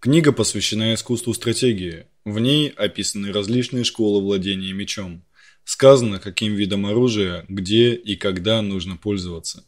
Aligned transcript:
Книга 0.00 0.30
посвящена 0.30 0.94
искусству 0.94 1.34
стратегии. 1.34 2.06
В 2.24 2.38
ней 2.38 2.68
описаны 2.68 3.32
различные 3.32 3.82
школы 3.82 4.22
владения 4.22 4.72
мечом. 4.72 5.24
Сказано, 5.64 6.20
каким 6.20 6.54
видом 6.54 6.86
оружия, 6.86 7.44
где 7.48 7.94
и 7.94 8.14
когда 8.14 8.62
нужно 8.62 8.96
пользоваться. 8.96 9.64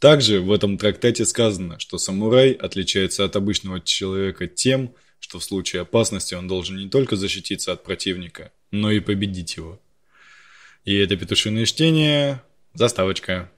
Также 0.00 0.40
в 0.40 0.50
этом 0.50 0.76
трактате 0.76 1.24
сказано, 1.24 1.78
что 1.78 1.98
самурай 1.98 2.50
отличается 2.50 3.24
от 3.24 3.36
обычного 3.36 3.80
человека 3.80 4.48
тем, 4.48 4.92
что 5.20 5.38
в 5.38 5.44
случае 5.44 5.82
опасности 5.82 6.34
он 6.34 6.48
должен 6.48 6.76
не 6.76 6.88
только 6.88 7.14
защититься 7.14 7.70
от 7.70 7.84
противника, 7.84 8.52
но 8.72 8.90
и 8.90 8.98
победить 8.98 9.56
его. 9.56 9.80
И 10.84 10.96
это 10.96 11.16
петушиное 11.16 11.64
чтение. 11.64 12.42
Заставочка. 12.74 13.52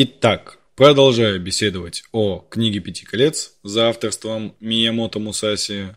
Итак, 0.00 0.60
продолжая 0.76 1.40
беседовать 1.40 2.04
о 2.12 2.46
книге 2.50 2.78
«Пяти 2.78 3.04
колец» 3.04 3.54
за 3.64 3.88
авторством 3.88 4.54
Миямото 4.60 5.18
Мусаси, 5.18 5.96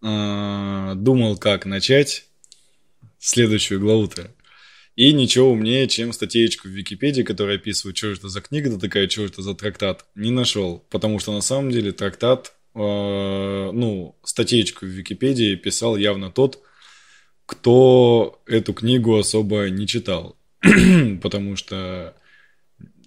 э, 0.00 0.92
думал, 0.96 1.36
как 1.36 1.66
начать 1.66 2.24
следующую 3.18 3.78
главу-то. 3.78 4.34
И 4.96 5.12
ничего 5.12 5.50
умнее, 5.50 5.86
чем 5.86 6.14
статейку 6.14 6.66
в 6.66 6.70
Википедии, 6.70 7.20
которая 7.20 7.56
описывает, 7.56 7.98
что 7.98 8.10
это 8.10 8.30
за 8.30 8.40
книга, 8.40 8.70
да 8.70 8.78
такая, 8.78 9.06
что 9.06 9.26
это 9.26 9.42
за 9.42 9.54
трактат, 9.54 10.06
не 10.14 10.30
нашел. 10.30 10.82
Потому 10.88 11.18
что 11.18 11.34
на 11.34 11.42
самом 11.42 11.70
деле 11.70 11.92
трактат, 11.92 12.54
э, 12.74 12.78
ну, 12.78 14.16
статейку 14.24 14.86
в 14.86 14.88
Википедии 14.88 15.56
писал 15.56 15.98
явно 15.98 16.30
тот, 16.30 16.62
кто 17.44 18.40
эту 18.46 18.72
книгу 18.72 19.18
особо 19.18 19.68
не 19.68 19.86
читал. 19.86 20.38
Потому 21.20 21.56
что 21.56 22.14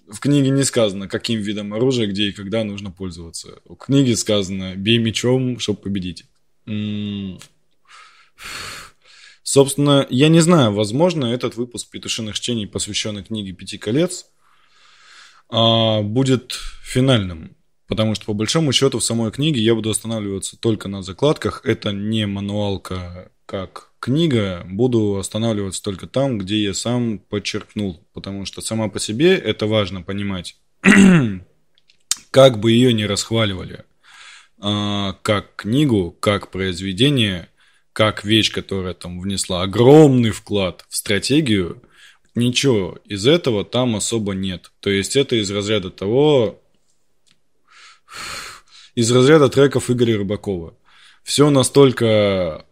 в 0.08 0.20
книге 0.20 0.50
не 0.50 0.64
сказано, 0.64 1.08
каким 1.08 1.40
видом 1.40 1.72
оружия, 1.74 2.06
где 2.06 2.28
и 2.28 2.32
когда 2.32 2.64
нужно 2.64 2.90
пользоваться. 2.90 3.60
В 3.64 3.76
книге 3.76 4.16
сказано 4.16 4.74
«бей 4.76 4.98
мечом, 4.98 5.58
чтобы 5.58 5.80
победить». 5.80 6.24
Собственно, 9.42 10.06
я 10.10 10.28
не 10.28 10.40
знаю, 10.40 10.72
возможно, 10.72 11.26
этот 11.26 11.56
выпуск 11.56 11.90
«Петушиных 11.90 12.34
чтений», 12.34 12.66
посвященный 12.66 13.22
книге 13.22 13.52
«Пяти 13.52 13.78
колец», 13.78 14.26
а, 15.48 16.02
будет 16.02 16.52
финальным. 16.82 17.56
Потому 17.86 18.14
что, 18.14 18.24
по 18.24 18.32
большому 18.32 18.72
счету, 18.72 18.98
в 18.98 19.04
самой 19.04 19.30
книге 19.30 19.60
я 19.60 19.74
буду 19.74 19.90
останавливаться 19.90 20.56
только 20.58 20.88
на 20.88 21.02
закладках. 21.02 21.60
Это 21.64 21.92
не 21.92 22.26
мануалка 22.26 23.30
как 23.46 23.90
книга, 24.00 24.64
буду 24.68 25.16
останавливаться 25.16 25.82
только 25.82 26.06
там, 26.06 26.38
где 26.38 26.62
я 26.62 26.74
сам 26.74 27.18
подчеркнул. 27.18 28.00
Потому 28.12 28.44
что 28.44 28.60
сама 28.60 28.88
по 28.88 28.98
себе 28.98 29.36
это 29.36 29.66
важно 29.66 30.02
понимать. 30.02 30.56
как 32.34 32.58
бы 32.58 32.72
ее 32.72 32.92
ни 32.92 33.04
расхваливали, 33.04 33.84
а, 34.58 35.12
как 35.22 35.54
книгу, 35.54 36.16
как 36.18 36.50
произведение, 36.50 37.48
как 37.92 38.24
вещь, 38.24 38.50
которая 38.50 38.92
там 38.92 39.20
внесла 39.20 39.62
огромный 39.62 40.32
вклад 40.32 40.84
в 40.88 40.96
стратегию, 40.96 41.80
ничего 42.34 42.98
из 43.04 43.26
этого 43.28 43.64
там 43.64 43.94
особо 43.94 44.34
нет. 44.34 44.72
То 44.80 44.90
есть 44.90 45.14
это 45.14 45.36
из 45.36 45.48
разряда 45.48 45.90
того, 45.90 46.60
из 48.96 49.12
разряда 49.12 49.48
треков 49.48 49.88
Игоря 49.88 50.18
Рыбакова. 50.18 50.74
Все 51.22 51.50
настолько 51.50 52.66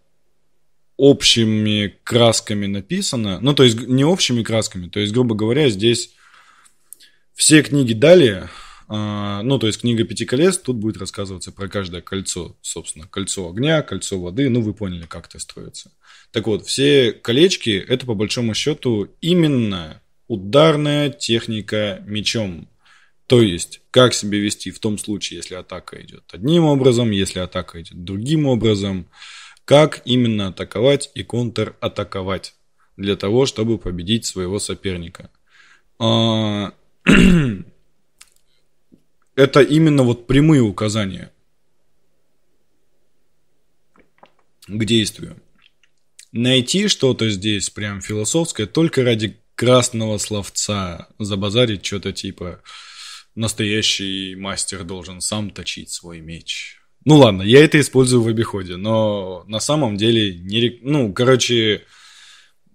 общими 0.97 1.99
красками 2.05 2.67
написано, 2.67 3.41
ну, 3.41 3.55
то 3.55 3.63
есть 3.65 3.81
не 3.87 4.05
общими 4.05 4.43
красками, 4.43 4.89
то 4.89 5.01
есть, 5.01 5.13
грубо 5.13 5.35
говоря, 5.35 5.69
здесь 5.69 6.11
все 7.35 7.63
книги 7.63 7.93
далее, 7.93 8.51
а, 8.89 9.43
ну, 9.43 9.59
то 9.59 9.67
есть 9.67 9.81
книга 9.81 10.05
«Пяти 10.05 10.27
колец», 10.27 10.59
тут 10.59 10.77
будет 10.77 10.99
рассказываться 10.99 11.51
про 11.51 11.69
каждое 11.69 12.03
кольцо, 12.03 12.57
собственно, 12.61 13.07
кольцо 13.07 13.49
огня, 13.49 13.81
кольцо 13.83 14.21
воды, 14.21 14.51
ну, 14.51 14.61
вы 14.61 14.75
поняли, 14.75 15.07
как 15.07 15.29
это 15.29 15.39
строится. 15.39 15.91
Так 16.31 16.47
вот, 16.47 16.67
все 16.67 17.13
колечки– 17.13 17.71
это, 17.89 18.05
по 18.05 18.15
большому 18.15 18.53
счету, 18.55 19.09
именно 19.23 20.03
ударная 20.29 21.09
техника 21.09 22.03
мечом. 22.07 22.69
То 23.27 23.41
есть, 23.41 23.81
как 23.91 24.13
себя 24.13 24.39
вести 24.39 24.71
в 24.71 24.79
том 24.79 24.99
случае, 24.99 25.39
если 25.39 25.55
атака 25.55 26.01
идет 26.03 26.25
одним 26.33 26.65
образом, 26.65 27.11
если 27.11 27.39
атака 27.39 27.81
идет 27.81 28.05
другим 28.05 28.47
образом, 28.47 29.07
как 29.73 30.03
именно 30.05 30.49
атаковать 30.49 31.11
и 31.15 31.23
контратаковать 31.23 32.55
для 32.99 33.17
того, 33.17 33.47
чтобы 33.47 33.79
победить 33.79 34.27
своего 34.27 34.59
соперника. 34.59 35.31
А, 35.99 36.75
это 39.35 39.63
именно 39.63 40.03
вот 40.03 40.27
прямые 40.27 40.61
указания 40.61 41.33
к 44.69 44.85
действию. 44.85 45.41
Найти 46.33 46.89
что-то 46.89 47.31
здесь 47.31 47.71
прям 47.71 48.03
философское 48.03 48.67
только 48.67 49.03
ради 49.03 49.39
красного 49.55 50.19
словца, 50.19 51.09
забазарить 51.19 51.87
что-то 51.87 52.13
типа 52.13 52.61
настоящий 53.35 54.35
мастер 54.35 54.85
должен 54.85 55.23
сам 55.23 55.49
точить 55.51 55.89
свой 55.89 56.21
меч. 56.21 56.82
Ну 57.05 57.17
ладно, 57.17 57.43
я 57.43 57.65
это 57.65 57.81
использую 57.81 58.23
в 58.23 58.29
обиходе, 58.29 58.77
но 58.77 59.45
на 59.47 59.61
самом 59.61 59.97
деле 59.97 60.35
не... 60.35 60.79
Ну, 60.83 61.13
короче, 61.13 61.83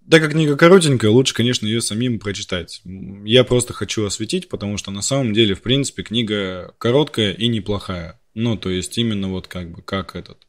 так 0.09 0.21
как 0.21 0.31
книга 0.31 0.55
коротенькая, 0.55 1.11
лучше, 1.11 1.33
конечно, 1.33 1.65
ее 1.65 1.81
самим 1.81 2.19
прочитать. 2.19 2.81
Я 3.25 3.43
просто 3.43 3.73
хочу 3.73 4.05
осветить, 4.05 4.49
потому 4.49 4.77
что 4.77 4.91
на 4.91 5.01
самом 5.01 5.33
деле, 5.33 5.55
в 5.55 5.61
принципе, 5.61 6.03
книга 6.03 6.73
короткая 6.77 7.33
и 7.33 7.47
неплохая. 7.47 8.19
Ну, 8.33 8.55
то 8.55 8.69
есть 8.69 8.97
именно 8.97 9.29
вот 9.29 9.47
как 9.47 9.71
бы, 9.71 9.81
как 9.81 10.15
этот. 10.15 10.47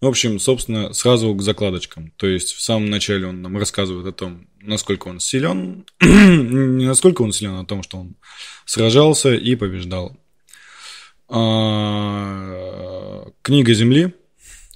В 0.00 0.06
общем, 0.06 0.38
собственно, 0.38 0.92
сразу 0.92 1.34
к 1.34 1.42
закладочкам. 1.42 2.12
То 2.16 2.26
есть 2.26 2.52
в 2.52 2.60
самом 2.60 2.90
начале 2.90 3.26
он 3.26 3.42
нам 3.42 3.56
рассказывает 3.56 4.06
о 4.06 4.12
том, 4.12 4.46
насколько 4.60 5.08
он 5.08 5.20
силен, 5.20 5.86
не 6.00 6.86
насколько 6.86 7.22
он 7.22 7.32
силен, 7.32 7.54
а 7.54 7.60
о 7.60 7.64
том, 7.64 7.82
что 7.82 7.98
он 7.98 8.16
сражался 8.64 9.34
и 9.34 9.54
побеждал. 9.54 10.17
А, 11.28 13.26
книга 13.42 13.74
Земли. 13.74 14.14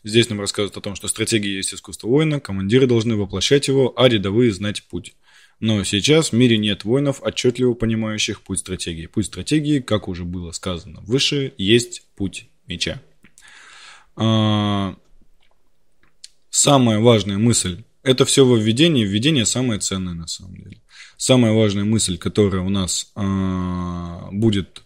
Здесь 0.04 0.28
нам 0.28 0.40
рассказывают 0.40 0.76
о 0.76 0.80
том, 0.80 0.96
что 0.96 1.08
стратегия 1.08 1.56
есть 1.56 1.72
искусство 1.72 2.08
воина, 2.08 2.40
командиры 2.40 2.86
должны 2.86 3.16
воплощать 3.16 3.68
его, 3.68 3.94
а 3.96 4.08
рядовые 4.08 4.52
знать 4.52 4.82
путь. 4.82 5.14
Но 5.60 5.84
сейчас 5.84 6.30
в 6.30 6.32
мире 6.34 6.58
нет 6.58 6.84
воинов, 6.84 7.22
отчетливо 7.22 7.74
понимающих 7.74 8.42
путь 8.42 8.58
стратегии. 8.58 9.06
Путь 9.06 9.26
стратегии, 9.26 9.78
как 9.78 10.08
уже 10.08 10.24
было 10.24 10.50
сказано 10.50 11.00
выше, 11.02 11.54
есть 11.56 12.02
путь 12.16 12.48
меча. 12.66 13.00
А, 14.16 14.96
самая 16.50 16.98
важная 16.98 17.38
мысль, 17.38 17.84
это 18.02 18.24
все 18.24 18.44
во 18.44 18.56
введении, 18.56 19.04
введение 19.04 19.46
самое 19.46 19.78
ценное 19.78 20.14
на 20.14 20.26
самом 20.26 20.56
деле. 20.56 20.78
Самая 21.16 21.52
важная 21.52 21.84
мысль, 21.84 22.18
которая 22.18 22.62
у 22.62 22.68
нас 22.68 23.12
а, 23.14 24.28
будет 24.32 24.82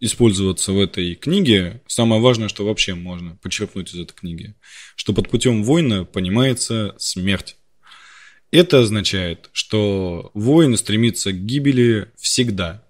использоваться 0.00 0.72
в 0.72 0.80
этой 0.80 1.14
книге, 1.14 1.82
самое 1.86 2.20
важное, 2.20 2.48
что 2.48 2.64
вообще 2.64 2.94
можно 2.94 3.36
подчеркнуть 3.42 3.94
из 3.94 4.00
этой 4.00 4.14
книги, 4.14 4.54
что 4.94 5.12
под 5.12 5.28
путем 5.28 5.64
воина 5.64 6.04
понимается 6.04 6.94
смерть. 6.98 7.56
Это 8.50 8.80
означает, 8.80 9.50
что 9.52 10.30
воин 10.34 10.76
стремится 10.76 11.32
к 11.32 11.46
гибели 11.46 12.10
всегда. 12.16 12.84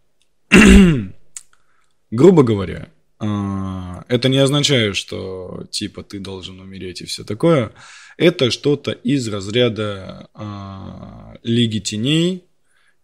Грубо 2.11 2.43
говоря, 2.43 2.89
а, 3.19 4.05
это 4.09 4.29
не 4.29 4.39
означает, 4.39 4.97
что 4.97 5.67
типа 5.71 6.03
ты 6.03 6.19
должен 6.19 6.61
умереть 6.61 7.01
и 7.01 7.07
все 7.07 7.25
такое. 7.25 7.73
Это 8.17 8.51
что-то 8.51 8.93
из 8.93 9.27
разряда 9.29 10.29
а, 10.35 11.37
Лиги 11.43 11.79
Теней, 11.79 12.45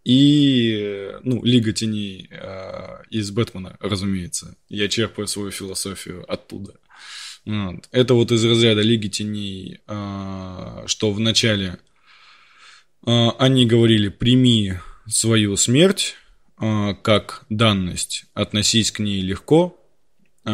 и, 0.04 1.12
ну, 1.22 1.44
Лига 1.44 1.72
Теней 1.72 2.28
э, 2.30 3.02
из 3.10 3.30
Бэтмена, 3.30 3.76
разумеется. 3.80 4.56
Я 4.68 4.88
черпаю 4.88 5.28
свою 5.28 5.50
философию 5.50 6.24
оттуда. 6.30 6.74
Вот. 7.44 7.88
Это 7.92 8.14
вот 8.14 8.32
из 8.32 8.44
разряда 8.44 8.80
Лиги 8.82 9.08
Теней, 9.08 9.80
э, 9.86 10.82
что 10.86 11.12
вначале 11.12 11.78
э, 13.06 13.28
они 13.38 13.64
говорили, 13.64 14.08
прими 14.08 14.74
свою 15.08 15.56
смерть 15.56 16.16
э, 16.60 16.94
как 17.02 17.44
данность, 17.48 18.24
относись 18.34 18.90
к 18.90 18.98
ней 18.98 19.20
легко, 19.20 19.80
э, 20.44 20.50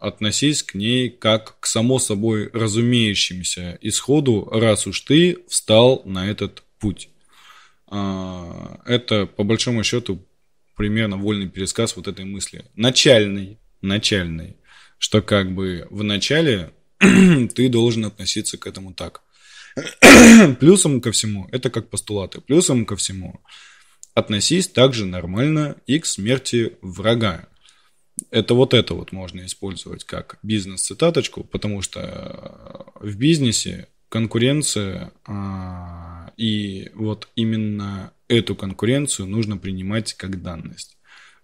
относись 0.00 0.64
к 0.64 0.74
ней 0.74 1.08
как 1.08 1.60
к 1.60 1.66
само 1.66 2.00
собой 2.00 2.50
разумеющемуся 2.52 3.78
исходу, 3.80 4.48
раз 4.50 4.88
уж 4.88 5.02
ты 5.02 5.38
встал 5.48 6.02
на 6.04 6.28
этот 6.28 6.64
путь. 6.80 7.10
А, 7.90 8.80
это, 8.86 9.26
по 9.26 9.44
большому 9.44 9.82
счету, 9.84 10.24
примерно 10.76 11.16
вольный 11.16 11.48
пересказ 11.48 11.96
вот 11.96 12.08
этой 12.08 12.24
мысли. 12.24 12.64
Начальный, 12.76 13.58
начальный, 13.80 14.56
что 14.98 15.22
как 15.22 15.54
бы 15.54 15.86
в 15.90 16.02
начале 16.02 16.72
ты 16.98 17.68
должен 17.68 18.04
относиться 18.04 18.58
к 18.58 18.66
этому 18.66 18.92
так. 18.92 19.22
Плюсом 20.60 21.00
ко 21.00 21.12
всему, 21.12 21.48
это 21.52 21.70
как 21.70 21.90
постулаты, 21.90 22.40
плюсом 22.40 22.84
ко 22.84 22.96
всему, 22.96 23.40
относись 24.14 24.68
также 24.68 25.06
нормально 25.06 25.76
и 25.86 25.98
к 25.98 26.06
смерти 26.06 26.76
врага. 26.82 27.48
Это 28.30 28.54
вот 28.54 28.74
это 28.74 28.94
вот 28.94 29.12
можно 29.12 29.46
использовать 29.46 30.04
как 30.04 30.38
бизнес-цитаточку, 30.42 31.44
потому 31.44 31.82
что 31.82 32.92
в 33.00 33.16
бизнесе 33.16 33.88
конкуренция, 34.08 35.12
а, 35.24 36.17
и 36.38 36.90
вот 36.94 37.28
именно 37.34 38.12
эту 38.28 38.54
конкуренцию 38.54 39.26
нужно 39.26 39.58
принимать 39.58 40.14
как 40.14 40.40
данность. 40.40 40.96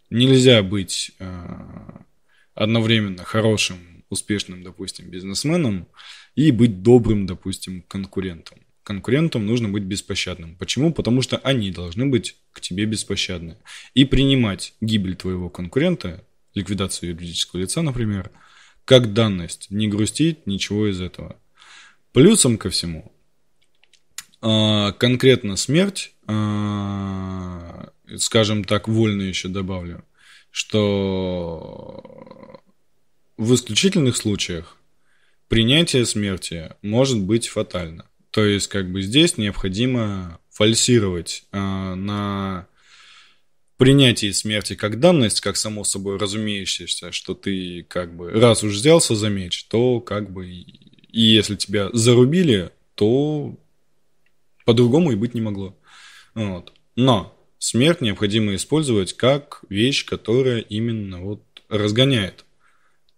Нельзя 0.08 0.62
быть 0.62 1.10
а, 1.18 2.04
одновременно 2.54 3.24
хорошим, 3.24 4.04
успешным, 4.08 4.62
допустим, 4.62 5.10
бизнесменом 5.10 5.88
и 6.36 6.52
быть 6.52 6.82
добрым, 6.82 7.26
допустим, 7.26 7.82
конкурентом. 7.82 8.60
Конкурентам 8.84 9.44
нужно 9.44 9.68
быть 9.68 9.82
беспощадным. 9.82 10.56
Почему? 10.56 10.92
Потому 10.92 11.22
что 11.22 11.38
они 11.38 11.72
должны 11.72 12.06
быть 12.06 12.36
к 12.52 12.60
тебе 12.60 12.84
беспощадны. 12.84 13.56
И 13.94 14.04
принимать 14.04 14.74
гибель 14.80 15.16
твоего 15.16 15.50
конкурента, 15.50 16.24
ликвидацию 16.54 17.10
юридического 17.10 17.60
лица, 17.60 17.82
например, 17.82 18.30
как 18.84 19.12
данность. 19.12 19.70
Не 19.70 19.88
грустить, 19.88 20.46
ничего 20.46 20.88
из 20.88 21.00
этого. 21.00 21.40
Плюсом 22.12 22.58
ко 22.58 22.70
всему, 22.70 23.10
конкретно 24.44 25.56
смерть, 25.56 26.12
а, 26.26 27.88
скажем 28.18 28.64
так, 28.64 28.88
вольно 28.88 29.22
еще 29.22 29.48
добавлю, 29.48 30.04
что 30.50 32.60
в 33.36 33.54
исключительных 33.54 34.16
случаях 34.16 34.76
принятие 35.48 36.04
смерти 36.04 36.72
может 36.82 37.20
быть 37.20 37.48
фатально. 37.48 38.06
То 38.30 38.44
есть, 38.44 38.68
как 38.68 38.90
бы 38.90 39.02
здесь 39.02 39.38
необходимо 39.38 40.38
фальсировать 40.50 41.44
э, 41.52 41.58
на 41.58 42.66
принятии 43.76 44.30
смерти 44.30 44.74
как 44.74 45.00
данность, 45.00 45.40
как 45.40 45.56
само 45.56 45.84
собой 45.84 46.18
разумеющееся, 46.18 47.12
что 47.12 47.34
ты 47.34 47.84
как 47.88 48.14
бы 48.14 48.30
раз 48.30 48.62
уж 48.62 48.74
взялся 48.74 49.14
за 49.14 49.30
меч, 49.30 49.64
то 49.64 50.00
как 50.00 50.30
бы 50.30 50.48
и 50.48 51.20
если 51.20 51.56
тебя 51.56 51.90
зарубили, 51.92 52.70
то 52.94 53.56
по-другому 54.64 55.12
и 55.12 55.16
быть 55.16 55.34
не 55.34 55.40
могло. 55.40 55.76
Вот. 56.34 56.72
Но 56.96 57.36
смерть 57.58 58.00
необходимо 58.00 58.54
использовать 58.54 59.14
как 59.14 59.62
вещь, 59.68 60.04
которая 60.04 60.58
именно 60.58 61.20
вот 61.20 61.42
разгоняет. 61.68 62.44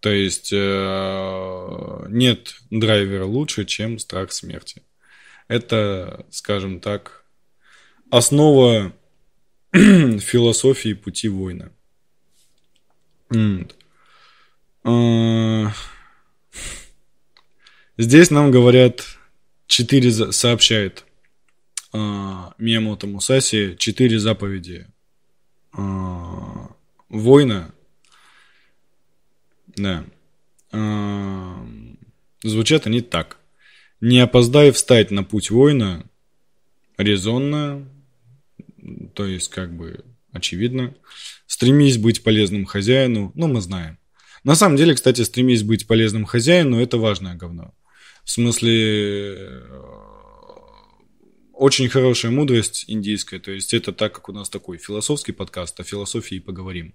То 0.00 0.10
есть 0.10 0.50
э, 0.52 2.06
нет 2.08 2.56
драйвера 2.70 3.24
лучше, 3.24 3.64
чем 3.64 3.98
страх 3.98 4.32
смерти. 4.32 4.82
Это, 5.48 6.26
скажем 6.30 6.80
так, 6.80 7.24
основа 8.10 8.92
философии 9.72 10.92
пути 10.92 11.28
воина. 11.28 11.72
Здесь 17.98 18.30
нам 18.30 18.50
говорят, 18.50 19.06
четыре 19.66 20.12
сообщает 20.12 21.05
э, 21.92 21.98
Миямото 22.58 23.06
Мусаси, 23.06 23.76
четыре 23.78 24.18
заповеди 24.18 24.86
э, 25.76 25.80
воина. 27.08 27.74
Да. 29.76 30.04
Э, 30.72 31.54
звучат 32.42 32.86
они 32.86 33.00
так. 33.00 33.38
Не 34.00 34.20
опоздай 34.20 34.70
встать 34.72 35.10
на 35.10 35.24
путь 35.24 35.50
воина, 35.50 36.04
резонно, 36.98 37.88
то 39.14 39.24
есть 39.24 39.48
как 39.48 39.74
бы 39.74 40.04
очевидно. 40.32 40.94
Стремись 41.46 41.98
быть 41.98 42.22
полезным 42.22 42.64
хозяину, 42.64 43.32
ну 43.34 43.46
мы 43.46 43.60
знаем. 43.60 43.98
На 44.44 44.54
самом 44.54 44.76
деле, 44.76 44.94
кстати, 44.94 45.22
стремись 45.22 45.62
быть 45.62 45.86
полезным 45.86 46.24
хозяину, 46.24 46.80
это 46.80 46.98
важное 46.98 47.34
говно. 47.34 47.74
В 48.24 48.30
смысле, 48.30 49.34
э, 49.38 50.05
очень 51.56 51.88
хорошая 51.88 52.30
мудрость 52.30 52.84
индийская, 52.86 53.38
то 53.38 53.50
есть 53.50 53.72
это 53.72 53.92
так, 53.92 54.14
как 54.14 54.28
у 54.28 54.32
нас 54.32 54.50
такой 54.50 54.78
философский 54.78 55.32
подкаст, 55.32 55.80
о 55.80 55.84
философии 55.84 56.38
поговорим. 56.38 56.94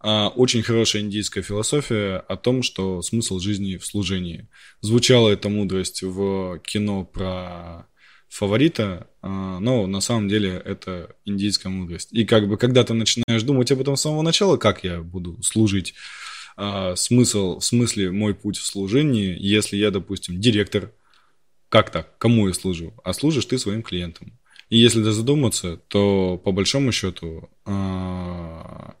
А 0.00 0.28
очень 0.28 0.62
хорошая 0.62 1.02
индийская 1.02 1.42
философия 1.42 2.16
о 2.28 2.36
том, 2.36 2.62
что 2.62 3.02
смысл 3.02 3.38
жизни 3.38 3.76
в 3.76 3.86
служении. 3.86 4.48
Звучала 4.80 5.30
эта 5.30 5.48
мудрость 5.48 6.02
в 6.02 6.58
кино 6.58 7.04
про 7.04 7.86
фаворита, 8.28 9.08
а, 9.20 9.60
но 9.60 9.86
на 9.86 10.00
самом 10.00 10.28
деле 10.28 10.60
это 10.64 11.14
индийская 11.24 11.68
мудрость. 11.68 12.08
И 12.12 12.24
как 12.24 12.48
бы 12.48 12.56
когда 12.56 12.82
ты 12.82 12.94
начинаешь 12.94 13.42
думать 13.42 13.70
об 13.70 13.80
этом 13.80 13.96
с 13.96 14.02
самого 14.02 14.22
начала, 14.22 14.56
как 14.56 14.84
я 14.84 15.00
буду 15.00 15.40
служить, 15.42 15.94
а, 16.56 16.96
смысл, 16.96 17.60
в 17.60 17.64
смысле 17.64 18.10
мой 18.10 18.34
путь 18.34 18.58
в 18.58 18.66
служении, 18.66 19.36
если 19.38 19.76
я, 19.76 19.90
допустим, 19.90 20.40
директор, 20.40 20.92
как 21.72 21.88
так, 21.88 22.18
кому 22.18 22.48
я 22.48 22.52
служу? 22.52 22.92
А 23.02 23.14
служишь 23.14 23.46
ты 23.46 23.58
своим 23.58 23.82
клиентам. 23.82 24.38
И 24.68 24.76
если 24.76 25.00
задуматься, 25.00 25.78
то 25.88 26.36
по 26.36 26.52
большому 26.52 26.92
счету 26.92 27.48
а, 27.64 28.94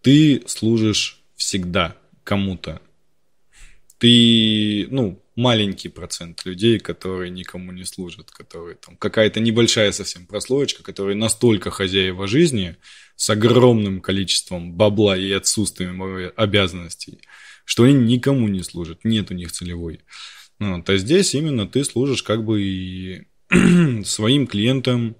ты 0.00 0.42
служишь 0.46 1.20
всегда 1.36 1.98
кому-то. 2.24 2.80
Ты, 3.98 4.88
ну, 4.90 5.22
маленький 5.36 5.90
процент 5.90 6.46
людей, 6.46 6.78
которые 6.78 7.30
никому 7.30 7.72
не 7.72 7.84
служат, 7.84 8.30
которые 8.30 8.76
там 8.76 8.96
какая-то 8.96 9.38
небольшая 9.40 9.92
совсем 9.92 10.24
прослоечка, 10.24 10.82
которые 10.82 11.14
настолько 11.14 11.70
хозяева 11.70 12.26
жизни 12.26 12.76
с 13.16 13.28
огромным 13.28 14.00
количеством 14.00 14.72
бабла 14.72 15.14
и 15.14 15.30
отсутствием 15.30 16.32
обязанностей, 16.36 17.18
что 17.66 17.82
они 17.82 17.92
никому 18.14 18.48
не 18.48 18.62
служат, 18.62 19.04
нет 19.04 19.30
у 19.30 19.34
них 19.34 19.52
целевой. 19.52 19.96
Вот, 19.96 20.04
а 20.60 20.96
здесь 20.96 21.34
именно 21.34 21.66
ты 21.66 21.84
служишь 21.84 22.22
как 22.22 22.44
бы 22.44 23.26
своим 24.04 24.46
клиентам, 24.46 25.16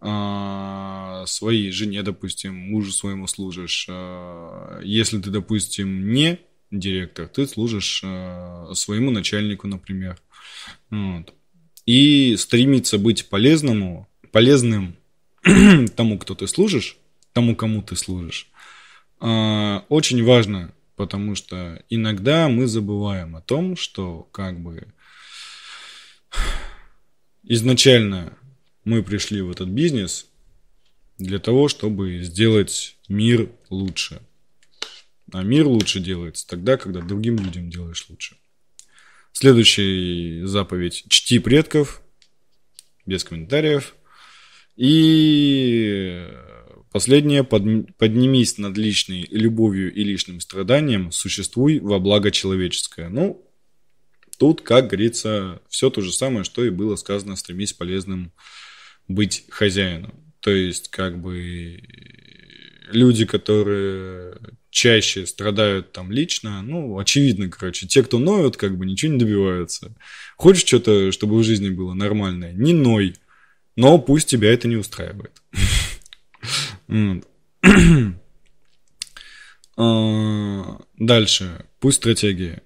а, 0.00 1.24
своей 1.26 1.70
жене, 1.70 2.02
допустим, 2.02 2.54
мужу 2.54 2.92
своему 2.92 3.26
служишь. 3.26 3.86
А, 3.88 4.80
если 4.82 5.18
ты, 5.18 5.30
допустим, 5.30 6.12
не 6.12 6.38
директор, 6.70 7.26
ты 7.28 7.46
служишь 7.46 8.00
своему 8.74 9.10
начальнику, 9.10 9.66
например. 9.66 10.20
Вот. 10.90 11.32
И 11.86 12.36
стремиться 12.36 12.98
быть 12.98 13.28
полезному, 13.28 14.06
полезным 14.32 14.96
тому, 15.96 16.18
кто 16.18 16.34
ты 16.34 16.46
служишь, 16.46 16.98
тому, 17.32 17.56
кому 17.56 17.80
ты 17.80 17.96
служишь, 17.96 18.50
очень 19.20 20.24
важно, 20.24 20.72
потому 20.96 21.34
что 21.34 21.82
иногда 21.88 22.48
мы 22.48 22.66
забываем 22.66 23.36
о 23.36 23.40
том, 23.40 23.76
что 23.76 24.28
как 24.32 24.60
бы 24.60 24.88
изначально 27.42 28.36
мы 28.84 29.02
пришли 29.02 29.40
в 29.40 29.50
этот 29.50 29.68
бизнес 29.68 30.26
для 31.18 31.38
того, 31.38 31.68
чтобы 31.68 32.22
сделать 32.22 32.96
мир 33.08 33.50
лучше– 33.70 34.20
а 35.34 35.42
мир 35.42 35.66
лучше 35.66 36.00
делается 36.00 36.46
тогда, 36.46 36.76
когда 36.76 37.00
другим 37.00 37.38
людям 37.38 37.70
делаешь 37.70 38.06
лучше. 38.08 38.36
Следующая 39.32 40.46
заповедь. 40.46 41.04
Чти 41.08 41.40
предков. 41.40 42.02
Без 43.04 43.24
комментариев. 43.24 43.96
И 44.76 46.24
последнее. 46.94 47.42
Поднимись 47.42 48.56
над 48.56 48.78
личной 48.78 49.26
любовью 49.28 49.92
и 49.92 50.04
личным 50.04 50.38
страданием. 50.38 51.10
Существуй 51.10 51.80
во 51.80 51.98
благо 51.98 52.30
человеческое. 52.30 53.08
Ну, 53.08 53.44
тут, 54.38 54.60
как 54.60 54.86
говорится, 54.86 55.60
все 55.68 55.90
то 55.90 56.00
же 56.00 56.12
самое, 56.12 56.44
что 56.44 56.64
и 56.64 56.70
было 56.70 56.94
сказано. 56.94 57.34
Стремись 57.34 57.72
полезным 57.72 58.32
быть 59.08 59.44
хозяином. 59.50 60.14
То 60.38 60.52
есть, 60.52 60.88
как 60.88 61.20
бы 61.20 61.82
люди, 62.92 63.26
которые 63.26 64.36
чаще 64.70 65.26
страдают 65.26 65.90
там 65.90 66.12
лично, 66.12 66.62
ну, 66.62 66.96
очевидно, 66.96 67.48
короче, 67.48 67.88
те, 67.88 68.04
кто 68.04 68.20
ноют, 68.20 68.56
как 68.56 68.78
бы 68.78 68.86
ничего 68.86 69.12
не 69.14 69.18
добиваются. 69.18 69.96
Хочешь 70.36 70.64
что-то, 70.64 71.10
чтобы 71.10 71.38
в 71.38 71.42
жизни 71.42 71.70
было 71.70 71.92
нормальное, 71.92 72.52
не 72.52 72.72
ной, 72.72 73.16
но 73.74 73.98
пусть 73.98 74.28
тебя 74.28 74.52
это 74.52 74.68
не 74.68 74.76
устраивает. 74.76 75.42
А, 79.76 80.78
дальше, 80.96 81.66
пусть 81.80 81.96
стратегия. 81.96 82.62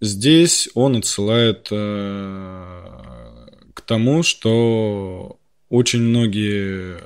Здесь 0.00 0.68
он 0.74 0.94
отсылает 0.96 1.66
э, 1.72 3.46
к 3.74 3.80
тому, 3.80 4.22
что 4.22 5.40
очень 5.68 6.02
многие 6.02 7.00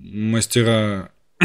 мастера 0.00 1.12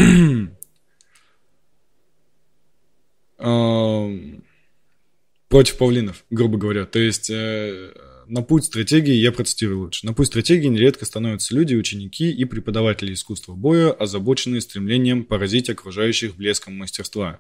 против 5.50 5.78
павлинов, 5.78 6.24
грубо 6.30 6.58
говоря. 6.58 6.86
То 6.86 7.00
есть 7.00 7.30
э, 7.30 7.92
на 8.28 8.42
путь 8.42 8.66
стратегии, 8.66 9.14
я 9.14 9.32
процитирую 9.32 9.80
лучше, 9.80 10.06
на 10.06 10.14
путь 10.14 10.28
стратегии 10.28 10.68
нередко 10.68 11.06
становятся 11.06 11.56
люди, 11.56 11.76
ученики 11.76 12.32
и 12.32 12.46
преподаватели 12.46 13.14
искусства 13.14 13.54
боя, 13.54 13.92
озабоченные 13.92 14.62
стремлением 14.62 15.24
поразить 15.24 15.70
окружающих 15.70 16.36
блеском 16.36 16.78
мастерства, 16.78 17.40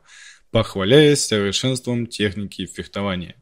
похваляясь 0.51 1.19
совершенством 1.19 2.07
техники 2.07 2.65
фехтования. 2.65 3.35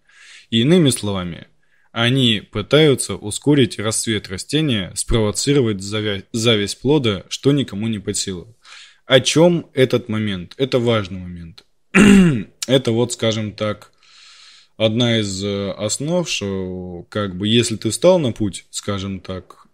И 0.49 0.61
иными 0.61 0.89
словами, 0.89 1.47
они 1.91 2.41
пытаются 2.41 3.15
ускорить 3.15 3.79
расцвет 3.79 4.27
растения, 4.27 4.91
спровоцировать 4.95 5.81
зависть 5.81 6.81
плода, 6.81 7.25
что 7.29 7.51
никому 7.51 7.87
не 7.87 7.99
под 7.99 8.17
силу. 8.17 8.57
О 9.05 9.19
чем 9.19 9.69
этот 9.73 10.09
момент? 10.09 10.55
Это 10.57 10.79
важный 10.79 11.19
момент. 11.19 11.63
Это 12.67 12.91
вот, 12.91 13.13
скажем 13.13 13.53
так, 13.53 13.91
одна 14.77 15.19
из 15.19 15.43
э, 15.43 15.71
основ, 15.71 16.27
что 16.27 17.05
как 17.09 17.35
бы 17.35 17.47
если 17.47 17.75
ты 17.75 17.89
встал 17.89 18.19
на 18.19 18.31
путь, 18.31 18.65
скажем 18.69 19.19
так, 19.19 19.67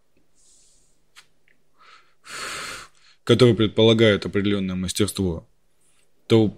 который 3.23 3.55
предполагает 3.55 4.25
определенное 4.25 4.75
мастерство, 4.75 5.47
то 6.27 6.57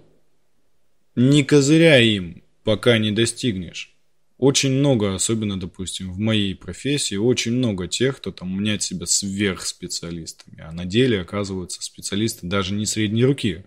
не 1.14 1.44
козыряй 1.44 2.06
им, 2.06 2.42
пока 2.64 2.98
не 2.98 3.10
достигнешь. 3.10 3.90
Очень 4.36 4.72
много, 4.72 5.14
особенно, 5.14 5.58
допустим, 5.58 6.12
в 6.12 6.18
моей 6.18 6.56
профессии, 6.56 7.14
очень 7.14 7.52
много 7.52 7.86
тех, 7.86 8.16
кто 8.16 8.32
там 8.32 8.50
мнят 8.50 8.82
себя 8.82 9.06
сверхспециалистами, 9.06 10.60
а 10.60 10.72
на 10.72 10.84
деле 10.84 11.20
оказываются 11.20 11.80
специалисты 11.82 12.46
даже 12.46 12.74
не 12.74 12.84
средней 12.84 13.24
руки. 13.24 13.64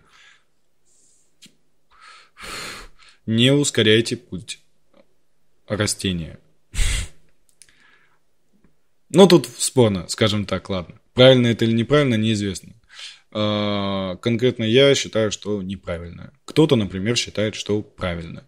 Не 3.24 3.52
ускоряйте 3.52 4.16
путь 4.16 4.60
растения. 5.68 6.38
Ну, 9.10 9.26
тут 9.26 9.48
спорно, 9.56 10.06
скажем 10.08 10.44
так, 10.44 10.68
ладно. 10.68 11.00
Правильно 11.14 11.46
это 11.46 11.64
или 11.64 11.72
неправильно, 11.72 12.14
неизвестно. 12.16 12.74
А, 13.30 14.16
конкретно 14.16 14.64
я 14.64 14.94
считаю, 14.94 15.30
что 15.32 15.62
неправильно. 15.62 16.32
Кто-то, 16.44 16.76
например, 16.76 17.16
считает, 17.16 17.54
что 17.54 17.82
правильно. 17.82 18.46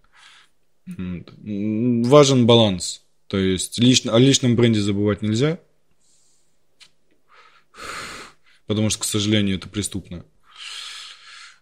Важен 0.86 2.46
баланс. 2.46 3.02
То 3.26 3.38
есть 3.38 3.78
лично, 3.78 4.14
о 4.14 4.18
личном 4.18 4.56
бренде 4.56 4.80
забывать 4.80 5.22
нельзя. 5.22 5.60
Потому 8.66 8.90
что, 8.90 9.00
к 9.00 9.04
сожалению, 9.04 9.56
это 9.56 9.68
преступно. 9.68 10.24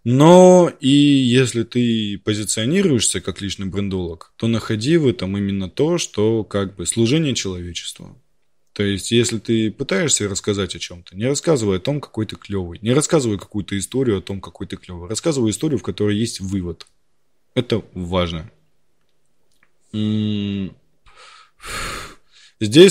Но 0.05 0.73
и 0.81 0.89
если 0.89 1.65
ты 1.65 2.19
позиционируешься 2.19 3.21
как 3.21 3.41
личный 3.41 3.67
брендолог, 3.67 4.33
то 4.37 4.47
находи 4.47 4.97
в 4.97 5.07
этом 5.07 5.37
именно 5.37 5.69
то, 5.69 5.99
что 5.99 6.45
как 6.45 6.77
бы 6.77 6.87
служение 6.87 7.35
человечеству. 7.35 8.17
То 8.73 8.85
есть, 8.85 9.11
если 9.11 9.39
ты 9.39 9.73
пытаешься 9.73 10.29
рассказать 10.29 10.77
о 10.77 10.79
чем-то, 10.79 11.17
не 11.17 11.25
рассказывай 11.25 11.79
о 11.79 11.81
том, 11.81 12.01
какой 12.01 12.27
ты 12.27 12.37
клевый. 12.37 12.79
Не 12.81 12.93
рассказывай 12.93 13.37
какую-то 13.37 13.77
историю 13.77 14.19
о 14.19 14.23
том, 14.23 14.41
какой 14.41 14.69
ты 14.69 14.77
клевый. 14.77 15.09
Рассказывай 15.09 15.51
историю, 15.51 15.81
в 15.81 15.83
которой 15.83 16.17
есть 16.17 16.39
вывод. 16.39 16.87
Это 17.55 17.83
важно. 17.93 18.49
Здесь, 19.93 20.73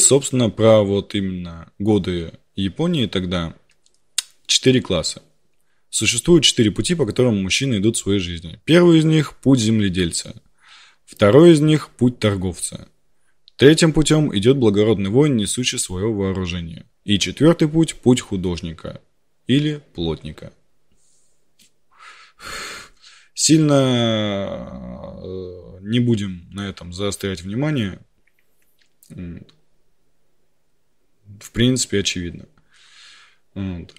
собственно, 0.05 0.49
про 0.49 0.83
вот 0.83 1.15
именно 1.15 1.71
годы 1.79 2.33
Японии 2.55 3.05
тогда 3.05 3.55
четыре 4.45 4.81
класса. 4.81 5.21
Существует 5.89 6.43
четыре 6.43 6.71
пути, 6.71 6.95
по 6.95 7.05
которым 7.05 7.41
мужчины 7.41 7.77
идут 7.77 7.97
в 7.97 7.99
своей 7.99 8.19
жизни. 8.19 8.59
Первый 8.65 8.99
из 8.99 9.05
них– 9.05 9.37
путь 9.41 9.59
земледельца. 9.59 10.41
Второй 11.05 11.53
из 11.53 11.61
них– 11.61 11.89
путь 11.97 12.19
торговца. 12.19 12.87
Третьим 13.55 13.93
путем 13.93 14.37
идет 14.37 14.57
благородный 14.57 15.09
воин, 15.09 15.37
несущий 15.37 15.79
свое 15.79 16.13
вооружение. 16.13 16.85
И 17.03 17.17
четвертый 17.17 17.67
путь– 17.67 17.95
путь 18.03 18.21
художника 18.21 19.01
или 19.47 19.81
плотника. 19.93 20.53
Сильно 23.33 23.73
э, 25.23 25.79
не 25.81 25.99
будем 25.99 26.49
на 26.51 26.67
этом 26.67 26.91
заострять 26.91 27.41
внимание. 27.41 27.99
В 29.09 29.43
принципе, 31.53 31.99
очевидно. 31.99 32.45
Вот. 33.53 33.95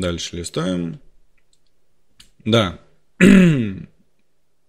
Дальше 0.00 0.36
листаем. 0.36 1.00
Да. 2.46 2.80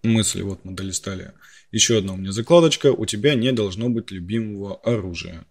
Мысли 0.02 0.42
вот 0.42 0.64
мы 0.66 0.72
долистали. 0.72 1.32
Еще 1.72 1.96
одна 1.96 2.12
у 2.12 2.16
меня 2.18 2.30
закладочка. 2.30 2.92
У 2.92 3.06
тебя 3.06 3.34
не 3.34 3.50
должно 3.52 3.88
быть 3.88 4.10
любимого 4.10 4.76
оружия. 4.82 5.46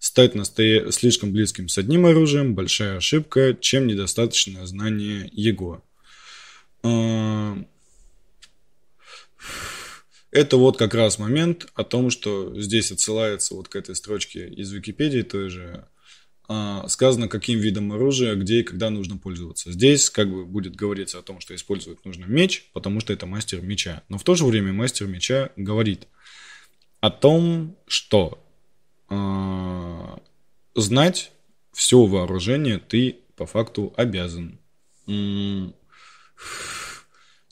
Стать 0.00 0.34
настоя... 0.34 0.90
слишком 0.90 1.32
близким 1.32 1.68
с 1.68 1.78
одним 1.78 2.04
оружием– 2.06 2.54
большая 2.56 2.96
ошибка, 2.96 3.54
чем 3.54 3.86
недостаточное 3.86 4.66
знание 4.66 5.30
его. 5.32 5.84
А, 6.82 7.56
это 10.32 10.56
вот 10.56 10.78
как 10.78 10.94
раз 10.94 11.20
момент 11.20 11.68
о 11.74 11.84
том, 11.84 12.10
что 12.10 12.60
здесь 12.60 12.90
отсылается 12.90 13.54
вот 13.54 13.68
к 13.68 13.76
этой 13.76 13.94
строчке 13.94 14.48
из 14.48 14.72
Википедии 14.72 15.22
той 15.22 15.48
же, 15.48 15.86
сказано, 16.88 17.28
каким 17.28 17.58
видом 17.58 17.92
оружия, 17.92 18.34
где 18.34 18.60
и 18.60 18.62
когда 18.62 18.90
нужно 18.90 19.16
пользоваться. 19.16 19.72
Здесь 19.72 20.10
как 20.10 20.30
бы 20.30 20.46
будет 20.46 20.76
говориться 20.76 21.18
о 21.18 21.22
том, 21.22 21.40
что 21.40 21.54
использовать 21.54 22.04
нужно 22.04 22.24
меч, 22.24 22.70
потому 22.72 23.00
что 23.00 23.12
это 23.12 23.26
мастер 23.26 23.60
меча. 23.60 24.02
Но 24.08 24.18
в 24.18 24.22
то 24.22 24.34
же 24.34 24.44
время 24.44 24.72
мастер 24.72 25.06
меча 25.06 25.50
говорит 25.56 26.06
о 27.00 27.10
том, 27.10 27.76
что 27.86 28.44
э, 29.10 30.16
знать 30.74 31.32
все 31.72 32.04
вооружение 32.04 32.78
ты 32.78 33.18
по 33.36 33.46
факту 33.46 33.92
обязан. 33.96 34.58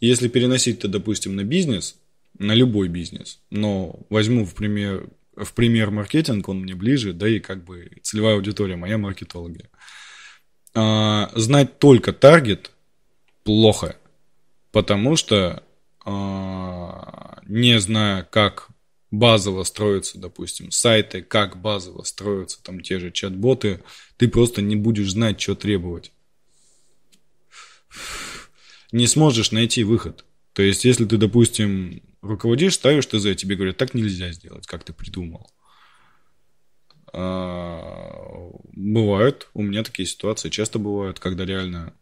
Если 0.00 0.28
переносить-то, 0.28 0.88
допустим, 0.88 1.36
на 1.36 1.44
бизнес, 1.44 1.96
на 2.38 2.52
любой 2.54 2.88
бизнес, 2.88 3.40
но 3.50 4.00
возьму 4.10 4.44
в 4.44 4.54
пример 4.54 5.08
в 5.36 5.52
пример 5.52 5.90
маркетинг, 5.90 6.48
он 6.48 6.60
мне 6.60 6.74
ближе, 6.74 7.12
да 7.12 7.28
и 7.28 7.40
как 7.40 7.64
бы 7.64 7.90
целевая 8.02 8.36
аудитория 8.36 8.76
моя 8.76 8.98
маркетологи. 8.98 9.68
А, 10.74 11.30
знать 11.34 11.78
только 11.78 12.12
таргет 12.12 12.70
плохо, 13.42 13.96
потому 14.72 15.16
что 15.16 15.62
а, 16.04 17.38
не 17.46 17.78
зная, 17.78 18.24
как 18.24 18.68
базово 19.10 19.62
строятся, 19.64 20.18
допустим, 20.18 20.70
сайты, 20.70 21.22
как 21.22 21.60
базово 21.60 22.02
строятся 22.02 22.62
там 22.62 22.80
те 22.80 22.98
же 22.98 23.10
чат-боты, 23.10 23.82
ты 24.16 24.28
просто 24.28 24.62
не 24.62 24.76
будешь 24.76 25.12
знать, 25.12 25.40
что 25.40 25.54
требовать. 25.54 26.12
Не 28.92 29.06
сможешь 29.06 29.52
найти 29.52 29.84
выход. 29.84 30.24
То 30.54 30.62
есть, 30.62 30.84
если 30.84 31.04
ты, 31.04 31.16
допустим, 31.18 32.02
руководишь, 32.22 32.74
ставишь 32.74 33.06
ТЗ, 33.06 33.36
тебе 33.36 33.56
говорят, 33.56 33.76
так 33.76 33.92
нельзя 33.92 34.32
сделать, 34.32 34.66
как 34.66 34.84
ты 34.84 34.92
придумал. 34.92 35.50
А, 37.12 38.50
бывают, 38.72 39.48
у 39.52 39.62
меня 39.62 39.82
такие 39.82 40.06
ситуации 40.06 40.48
часто 40.48 40.78
бывают, 40.78 41.18
когда 41.18 41.44
реально 41.44 41.92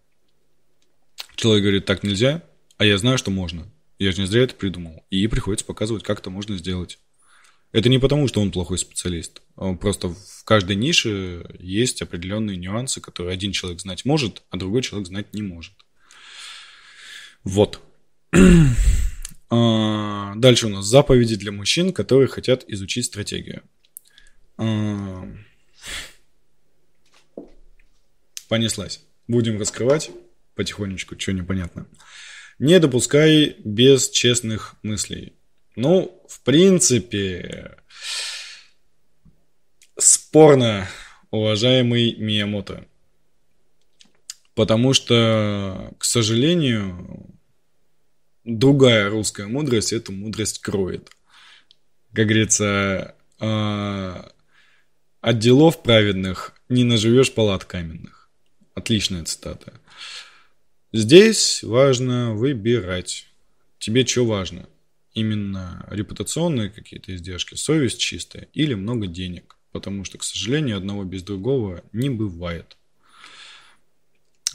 человек 1.35 1.62
говорит, 1.62 1.87
так 1.87 2.02
нельзя, 2.02 2.42
а 2.76 2.85
я 2.85 2.99
знаю, 2.99 3.18
что 3.18 3.30
можно. 3.30 3.73
Я 3.99 4.12
же 4.12 4.21
не 4.21 4.26
зря 4.26 4.42
это 4.42 4.54
придумал. 4.54 5.04
И 5.11 5.26
приходится 5.28 5.64
показывать, 5.64 6.02
как 6.02 6.21
это 6.21 6.30
можно 6.30 6.56
сделать. 6.56 6.99
Это 7.73 7.88
не 7.88 7.99
потому, 7.99 8.28
что 8.28 8.42
он 8.42 8.52
плохой 8.52 8.76
специалист. 8.76 9.40
Просто 9.80 10.09
в 10.09 10.44
каждой 10.44 10.76
нише 10.76 11.47
есть 11.59 12.02
определенные 12.02 12.59
нюансы, 12.59 13.00
которые 13.00 13.32
один 13.32 13.52
человек 13.52 13.80
знать 13.80 14.04
может, 14.04 14.42
а 14.50 14.59
другой 14.59 14.82
человек 14.82 15.09
знать 15.09 15.32
не 15.32 15.40
может. 15.40 15.73
Вот. 17.44 17.80
А, 19.54 20.34
дальше 20.36 20.66
у 20.66 20.70
нас 20.70 20.86
заповеди 20.86 21.36
для 21.36 21.52
мужчин, 21.52 21.92
которые 21.92 22.26
хотят 22.26 22.64
изучить 22.68 23.04
стратегию. 23.04 23.62
А, 24.56 25.28
понеслась. 28.48 29.02
Будем 29.28 29.58
раскрывать 29.58 30.10
потихонечку, 30.54 31.18
что 31.18 31.32
непонятно. 31.32 31.86
Не 32.58 32.78
допускай 32.78 33.56
без 33.58 34.08
честных 34.08 34.76
мыслей. 34.82 35.34
Ну, 35.76 36.22
в 36.28 36.40
принципе, 36.42 37.76
спорно, 39.98 40.88
уважаемый 41.30 42.14
Миямото. 42.16 42.86
Потому 44.54 44.92
что, 44.92 45.92
к 45.98 46.04
сожалению, 46.04 47.26
другая 48.44 49.08
русская 49.11 49.46
мудрость 49.46 49.92
эту 49.92 50.12
мудрость 50.12 50.58
кроет. 50.61 51.11
Как 52.12 52.26
говорится, 52.26 53.14
а, 53.38 54.30
От 55.20 55.38
делов 55.38 55.82
праведных 55.84 56.52
не 56.68 56.82
наживешь 56.82 57.32
палат 57.32 57.64
каменных. 57.64 58.28
Отличная 58.75 59.25
цитата. 59.25 59.72
Здесь 60.92 61.62
важно 61.62 62.34
выбирать. 62.34 63.26
Тебе 63.78 64.04
что 64.04 64.25
важно? 64.26 64.68
Именно 65.14 65.87
репутационные 65.90 66.70
какие-то 66.70 67.14
издержки, 67.14 67.54
совесть 67.54 68.00
чистая 68.00 68.49
или 68.52 68.75
много 68.75 69.06
денег? 69.06 69.56
Потому 69.70 70.04
что, 70.04 70.18
к 70.18 70.25
сожалению, 70.25 70.76
одного 70.76 71.04
без 71.04 71.22
другого 71.22 71.82
не 71.92 72.11
бывает. 72.11 72.76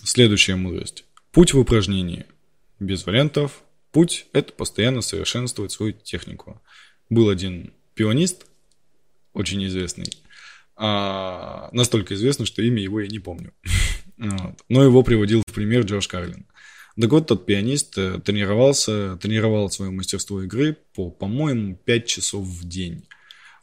Следующая 0.03 0.56
мудрость. 0.56 1.06
Путь 1.32 1.53
в 1.53 1.60
упражнении. 1.60 2.25
Без 2.79 3.06
вариантов. 3.06 3.63
Путь– 3.98 4.27
это 4.32 4.54
постоянно 4.54 5.01
совершенствовать 5.01 5.72
свою 5.72 5.92
технику. 5.92 6.62
Был 7.10 7.30
один 7.30 7.74
пианист, 7.96 8.46
очень 9.34 9.66
известный, 9.66 10.06
а, 10.75 11.70
настолько 11.72 12.13
известный, 12.13 12.46
что 12.46 12.62
имя 12.62 12.80
его 12.80 13.00
я 13.00 13.08
не 13.08 13.18
помню. 13.18 13.54
Вот. 14.20 14.60
Но 14.70 14.84
его 14.84 15.01
приводил 15.01 15.42
в 15.48 15.51
пример 15.51 15.82
Джордж 15.82 16.08
Карлин. 16.08 16.46
Так 17.01 17.10
вот, 17.10 17.25
тот 17.25 17.48
пианист 17.48 17.98
э, 17.98 18.20
тренировался, 18.20 19.18
тренировал 19.18 19.72
свое 19.72 19.89
мастерство 19.89 20.44
игры 20.44 20.77
по, 20.94 21.10
по-моему, 21.10 21.75
5 21.75 22.06
часов 22.06 22.46
в 22.46 22.68
день. 22.68 23.04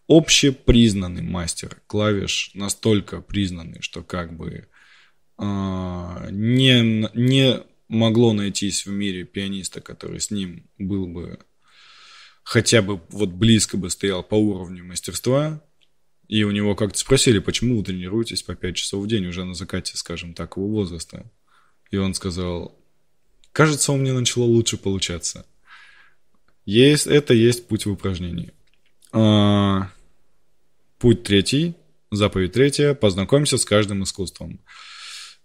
Общепризнанный 0.08 1.22
мастер 1.22 1.80
клавиш, 1.86 2.50
настолько 2.54 3.20
признанный, 3.20 3.82
что 3.82 4.02
как 4.02 4.36
бы 4.36 4.66
а, 5.38 6.26
не, 6.32 7.08
не 7.14 7.62
могло 7.88 8.32
найтись 8.32 8.86
в 8.86 8.90
мире 8.90 9.24
пианиста, 9.24 9.80
который 9.80 10.20
с 10.20 10.30
ним 10.30 10.68
был 10.78 11.06
бы 11.06 11.38
хотя 12.42 12.82
бы 12.82 13.00
вот 13.08 13.30
близко 13.30 13.76
бы 13.76 13.90
стоял 13.90 14.22
по 14.22 14.34
уровню 14.34 14.84
мастерства, 14.84 15.62
и 16.28 16.42
у 16.44 16.50
него 16.50 16.74
как-то 16.74 16.98
спросили, 16.98 17.38
почему 17.38 17.78
вы 17.78 17.84
тренируетесь 17.84 18.42
по 18.42 18.54
5 18.54 18.76
часов 18.76 19.04
в 19.04 19.06
день 19.06 19.26
уже 19.26 19.44
на 19.44 19.54
закате, 19.54 19.96
скажем 19.96 20.34
так, 20.34 20.56
его 20.56 20.68
возраста. 20.68 21.30
И 21.90 21.96
он 21.96 22.14
сказал, 22.14 22.78
кажется, 23.52 23.92
у 23.92 23.96
меня 23.96 24.14
начало 24.14 24.44
лучше 24.44 24.76
получаться. 24.76 25.46
Есть, 26.64 27.06
это 27.06 27.34
есть 27.34 27.68
путь 27.68 27.84
в 27.84 27.92
упражнении. 27.92 28.52
А, 29.12 29.90
путь 30.98 31.24
третий, 31.24 31.74
заповедь 32.10 32.52
третья, 32.52 32.94
познакомься 32.94 33.58
с 33.58 33.64
каждым 33.64 34.02
искусством. 34.02 34.60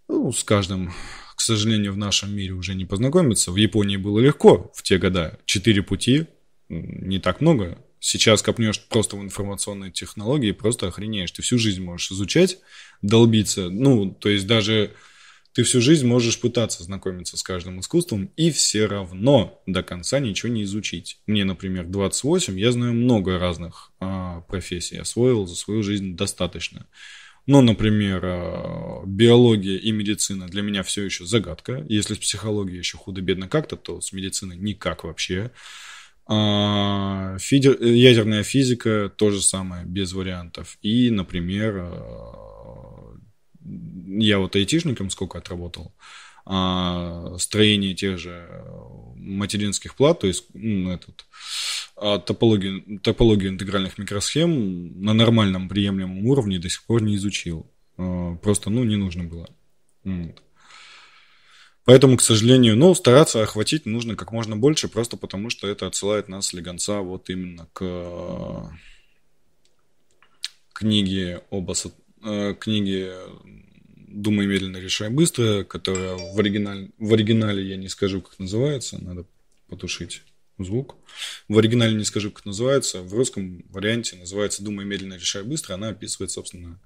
Ну, 0.08 0.31
с 0.31 0.43
каждым, 0.43 0.93
к 1.39 1.41
сожалению, 1.41 1.93
в 1.93 1.98
нашем 1.98 2.36
мире 2.36 2.51
уже 2.51 2.75
не 2.75 2.84
познакомиться. 2.84 3.53
В 3.53 3.55
Японии 3.55 3.96
было 3.96 4.19
легко 4.19 4.74
в 4.75 4.84
те 4.84 4.98
года. 4.98 5.39
Четыре 5.46 5.81
пути, 5.81 6.25
не 6.67 7.17
так 7.19 7.39
много. 7.39 7.77
Сейчас 8.01 8.41
копнешь 8.41 8.86
просто 8.89 9.15
в 9.15 9.22
информационные 9.22 9.89
технологии, 9.89 10.51
просто 10.51 10.89
охренеешь. 10.89 11.31
Ты 11.31 11.41
всю 11.41 11.58
жизнь 11.58 11.81
можешь 11.81 12.12
изучать, 12.12 12.58
долбиться. 13.01 13.69
Ну, 13.69 14.13
то 14.13 14.27
есть 14.27 14.48
даже 14.48 14.91
ты 15.53 15.63
всю 15.63 15.79
жизнь 15.79 16.05
можешь 16.05 16.41
пытаться 16.41 16.84
знакомиться 16.84 17.38
с 17.38 17.43
каждым 17.43 17.79
искусством 17.79 18.34
и 18.36 18.51
все 18.51 18.86
равно 18.86 19.63
до 19.65 19.81
конца 19.81 20.19
ничего 20.19 20.51
не 20.51 20.63
изучить. 20.63 21.22
Мне, 21.25 21.46
например, 21.46 21.86
28, 21.86 22.60
я 22.60 22.74
знаю 22.74 22.96
много 22.96 23.39
разных 23.39 23.93
а, 24.01 24.41
профессий, 24.41 24.98
освоил 24.98 25.48
за 25.48 25.55
свою 25.55 25.84
жизнь 25.84 26.17
достаточно. 26.17 26.86
Ну, 27.51 27.62
например, 27.62 28.22
а, 28.25 29.01
биология 29.08 29.75
и 29.75 29.91
медицина 29.91 30.46
для 30.48 30.62
меня 30.62 30.84
все 30.84 31.03
еще 31.03 31.25
загадка. 31.25 31.84
Если 31.89 32.13
с 32.13 32.20
психологией 32.20 32.77
еще 32.77 33.00
худо-бедно 33.00 33.48
как-то, 33.48 33.75
то 33.75 34.01
с 34.01 34.13
медициной 34.13 34.56
никак 34.56 35.03
вообще. 35.03 35.50
А, 36.27 37.39
фидер, 37.39 37.82
ядерная 37.82 38.44
физика 38.44 39.12
то 39.15 39.32
же 39.32 39.41
самое, 39.41 39.84
без 39.84 40.13
вариантов. 40.13 40.77
И, 40.84 41.10
например, 41.10 41.74
а, 41.79 43.15
я 43.65 44.38
вот 44.38 44.56
айтишником 44.56 45.10
сколько 45.10 45.39
отработал, 45.39 45.91
строение 47.40 47.96
тех 47.96 48.20
же 48.20 48.48
материнских 49.20 49.96
плат, 49.96 50.20
то 50.20 50.27
есть 50.27 50.46
ну, 50.53 50.92
этот, 50.92 51.25
а 51.96 52.20
топологию, 52.20 53.00
топологию 53.00 53.51
интегральных 53.51 53.98
микросхем 53.98 55.01
на 55.01 55.14
нормальном 55.14 55.70
приемлемом 55.70 56.25
уровне 56.25 56.60
до 56.60 56.70
сих 56.70 56.84
пор 56.84 57.01
не 57.01 57.16
изучил. 57.16 57.70
А, 57.98 58.36
просто, 58.36 58.70
ну, 58.70 58.84
не 58.84 58.96
нужно 58.96 59.25
было. 59.25 59.50
Поэтому, 61.86 62.18
к 62.18 62.22
сожалению, 62.22 62.77
ну, 62.77 62.94
стараться 62.94 63.42
охватить 63.42 63.86
нужно 63.86 64.16
как 64.16 64.32
можно 64.32 64.55
больше, 64.55 64.88
просто 64.88 65.18
потому 65.18 65.50
что 65.50 65.68
это 65.68 65.88
отсылает 65.88 66.29
нас 66.29 66.48
слегонца 66.48 67.00
вот 67.00 67.29
именно 67.29 67.68
к 67.74 68.72
книге 70.74 71.42
об 71.51 71.70
осо... 71.70 71.92
Э, 72.24 72.53
книге 72.58 73.14
«Думай 74.11 74.48
медленно, 74.48 74.77
решай 74.77 75.09
быстро», 75.09 75.63
которая 75.63 76.15
в 76.15 76.39
оригинале, 76.39 76.89
в 76.98 77.13
оригинале 77.13 77.67
я 77.67 77.77
не 77.77 77.89
скажу, 77.89 78.22
как 78.22 78.39
называется, 78.39 78.98
надо 79.01 79.25
потушить 79.67 80.24
звук. 80.57 80.95
В 81.48 81.57
оригинале 81.57 81.95
не 81.95 82.03
скажу, 82.03 82.31
как 82.31 82.45
называется. 82.45 83.01
В 83.01 83.13
русском 83.13 83.63
варианте 83.69 84.15
называется 84.17 84.63
«Думай 84.63 84.85
медленно, 84.85 85.13
решай 85.13 85.43
быстро». 85.43 85.75
Она 85.75 85.89
описывает, 85.89 86.31
собственно, 86.31 86.79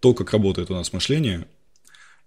то, 0.00 0.14
как 0.14 0.32
работает 0.32 0.70
у 0.70 0.74
нас 0.74 0.92
мышление. 0.92 1.46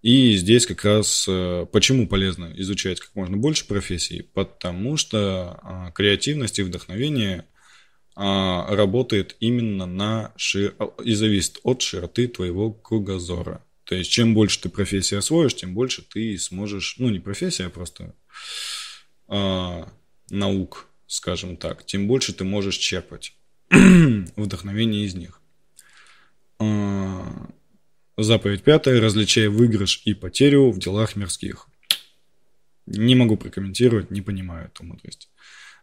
И 0.02 0.36
здесь 0.36 0.66
как 0.66 0.84
раз 0.84 1.26
э, 1.28 1.68
почему 1.72 2.08
полезно 2.08 2.52
изучать 2.56 3.00
как 3.00 3.16
можно 3.16 3.38
больше 3.38 3.68
профессий? 3.68 4.24
Потому 4.34 4.98
что 4.98 5.60
а, 5.62 5.92
креативность 5.92 6.58
и 6.58 6.64
вдохновение 6.64 7.46
а, 8.16 8.76
работает 8.76 9.36
именно 9.40 9.86
на 9.86 10.34
шир... 10.38 10.76
и 11.04 11.14
зависит 11.14 11.60
от 11.64 11.84
широты 11.84 12.28
твоего 12.28 12.72
кругозора. 12.74 13.64
То 13.92 13.96
есть, 13.96 14.10
чем 14.10 14.34
больше 14.34 14.62
ты 14.62 14.70
профессии 14.70 15.18
освоишь, 15.18 15.54
тем 15.54 15.74
больше 15.74 16.02
ты 16.02 16.38
сможешь, 16.38 16.96
ну, 16.98 17.10
не 17.10 17.20
профессия, 17.20 17.66
а 17.66 17.70
просто 17.70 18.16
а, 19.28 19.92
наук 20.30 20.88
скажем 21.08 21.58
так, 21.58 21.86
тем 21.86 22.08
больше 22.08 22.32
ты 22.32 22.46
можешь 22.46 22.78
черпать 22.78 23.36
вдохновение 23.70 25.04
из 25.04 25.14
них. 25.14 25.42
А, 26.60 27.50
заповедь 28.18 28.64
пятая. 28.64 29.02
Различай 29.02 29.50
выигрыш 29.50 30.04
и 30.06 30.14
потерю 30.14 30.72
в 30.72 30.80
делах 30.80 31.18
мирских. 31.18 31.68
Не 32.86 33.16
могу 33.16 33.36
прокомментировать, 33.36 34.10
не 34.10 34.22
понимаю 34.22 34.68
эту 34.68 34.86
мудрость. 34.86 35.28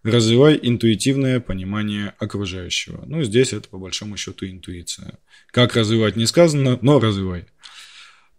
Развивай 0.03 0.59
интуитивное 0.63 1.41
понимание 1.41 2.15
окружающего. 2.19 3.05
Ну, 3.05 3.23
здесь 3.23 3.53
это 3.53 3.69
по 3.69 3.77
большому 3.77 4.17
счету 4.17 4.47
интуиция. 4.47 5.19
Как 5.51 5.77
развивать 5.77 6.17
не 6.17 6.25
сказано, 6.25 6.79
но 6.81 7.01
развивай. 7.01 7.47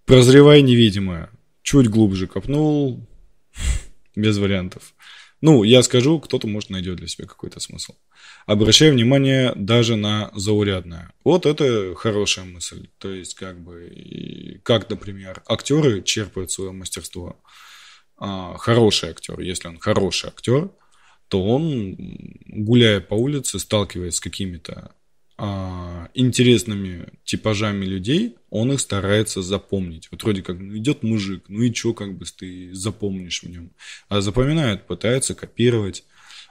Прозревай 0.09 0.63
невидимое. 0.63 1.29
Чуть 1.61 1.87
глубже 1.87 2.25
копнул, 2.25 3.07
без 4.15 4.39
вариантов. 4.39 4.95
Ну, 5.39 5.61
я 5.61 5.83
скажу, 5.83 6.19
кто-то, 6.19 6.47
может, 6.47 6.71
найдет 6.71 6.95
для 6.95 7.07
себя 7.07 7.27
какой-то 7.27 7.59
смысл. 7.59 7.93
Обращай 8.47 8.89
внимание 8.89 9.53
даже 9.55 9.97
на 9.97 10.31
заурядное. 10.33 11.13
Вот 11.23 11.45
это 11.45 11.93
хорошая 11.93 12.45
мысль. 12.45 12.87
То 12.97 13.13
есть, 13.13 13.35
как 13.35 13.59
бы, 13.59 14.59
как, 14.63 14.89
например, 14.89 15.43
актеры 15.45 16.01
черпают 16.01 16.49
свое 16.49 16.71
мастерство. 16.71 17.39
А, 18.17 18.57
хороший 18.57 19.09
актер, 19.09 19.39
если 19.41 19.67
он 19.67 19.77
хороший 19.77 20.29
актер, 20.29 20.71
то 21.27 21.45
он, 21.45 21.95
гуляя 22.47 22.99
по 22.99 23.13
улице, 23.13 23.59
сталкиваясь 23.59 24.15
с 24.15 24.19
какими-то 24.19 24.95
а, 25.41 26.09
интересными 26.15 27.07
типажами 27.23 27.85
людей, 27.85 28.35
он 28.49 28.73
их 28.73 28.81
старается 28.81 29.41
запомнить. 29.41 30.09
Вот 30.11 30.21
вроде 30.23 30.41
как 30.41 30.59
ну, 30.59 30.75
идет 30.75 31.01
мужик, 31.01 31.45
ну 31.47 31.61
и 31.61 31.73
что 31.73 31.93
как 31.93 32.17
бы 32.17 32.25
ты 32.25 32.73
запомнишь 32.73 33.41
в 33.41 33.49
нем. 33.49 33.71
А 34.09 34.19
запоминает, 34.19 34.85
пытается 34.85 35.35
копировать. 35.35 36.03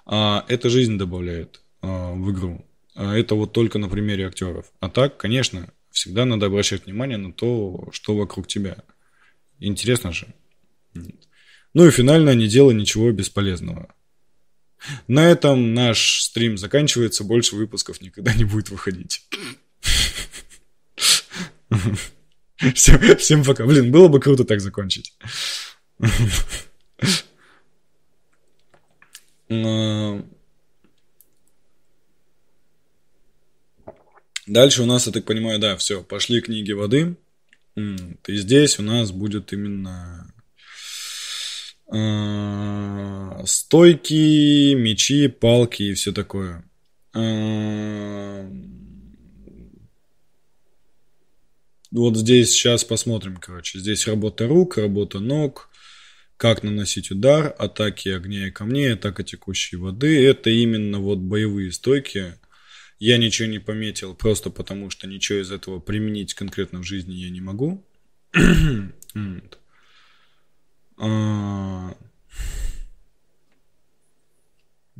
А 0.06 0.46
это 0.48 0.70
жизнь 0.70 0.96
добавляет 0.96 1.60
а, 1.82 2.14
в 2.14 2.32
игру. 2.32 2.64
А 2.94 3.14
это 3.14 3.34
вот 3.34 3.52
только 3.52 3.78
на 3.78 3.90
примере 3.90 4.26
актеров. 4.26 4.72
А 4.80 4.88
так, 4.88 5.18
конечно, 5.18 5.68
всегда 5.90 6.24
надо 6.24 6.46
обращать 6.46 6.86
внимание 6.86 7.18
на 7.18 7.34
то, 7.34 7.90
что 7.92 8.16
вокруг 8.16 8.46
тебя. 8.46 8.78
Интересно 9.60 10.12
же. 10.12 10.28
Ну 11.74 11.86
и 11.86 11.90
финально 11.90 12.34
не 12.34 12.48
делай 12.48 12.74
ничего 12.74 13.12
бесполезного. 13.12 13.94
На 15.06 15.30
этом 15.30 15.74
наш 15.74 16.22
стрим 16.22 16.56
заканчивается, 16.58 17.24
больше 17.24 17.56
выпусков 17.56 18.00
никогда 18.00 18.32
не 18.34 18.44
будет 18.44 18.70
выходить. 18.70 19.26
Всем, 22.74 23.44
пока. 23.44 23.66
Блин, 23.66 23.90
было 23.90 24.08
бы 24.08 24.20
круто 24.20 24.44
так 24.44 24.60
закончить. 24.60 25.14
Дальше 34.46 34.82
у 34.82 34.86
нас, 34.86 35.06
я 35.06 35.12
так 35.12 35.24
понимаю, 35.24 35.58
да, 35.58 35.76
все, 35.76 36.02
пошли 36.02 36.40
книги 36.40 36.72
воды. 36.72 37.16
И 37.76 38.36
здесь 38.36 38.78
у 38.78 38.82
нас 38.82 39.12
будет 39.12 39.52
именно 39.52 40.32
стойки, 43.46 44.74
мечи, 44.74 45.28
палки 45.28 45.84
и 45.84 45.94
все 45.94 46.12
такое. 46.12 46.64
А, 47.14 48.46
вот 51.90 52.16
здесь 52.16 52.50
сейчас 52.50 52.84
посмотрим, 52.84 53.36
короче. 53.38 53.78
Здесь 53.78 54.06
работа 54.06 54.46
рук, 54.46 54.76
работа 54.76 55.20
ног, 55.20 55.70
как 56.36 56.62
наносить 56.62 57.10
удар, 57.10 57.54
атаки 57.58 58.10
огня 58.10 58.48
и 58.48 58.50
камней, 58.50 58.92
атака 58.92 59.24
текущей 59.24 59.76
воды. 59.76 60.26
Это 60.26 60.50
именно 60.50 60.98
вот 61.00 61.18
боевые 61.18 61.72
стойки. 61.72 62.34
Я 62.98 63.16
ничего 63.16 63.48
не 63.48 63.60
пометил, 63.60 64.14
просто 64.14 64.50
потому 64.50 64.90
что 64.90 65.06
ничего 65.06 65.40
из 65.40 65.50
этого 65.50 65.78
применить 65.78 66.34
конкретно 66.34 66.80
в 66.80 66.84
жизни 66.84 67.14
я 67.14 67.30
не 67.30 67.40
могу. 67.40 67.84
А, 69.14 69.57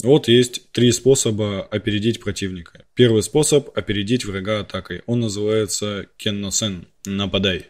вот 0.03 0.29
есть 0.29 0.71
три 0.71 0.93
способа 0.93 1.63
опередить 1.63 2.21
противника. 2.21 2.85
Первый 2.95 3.23
способ– 3.23 3.71
опередить 3.77 4.25
врага 4.25 4.61
атакой. 4.61 5.03
Он 5.07 5.21
называется 5.21 6.07
кенносен– 6.17 6.87
нападай. 7.05 7.67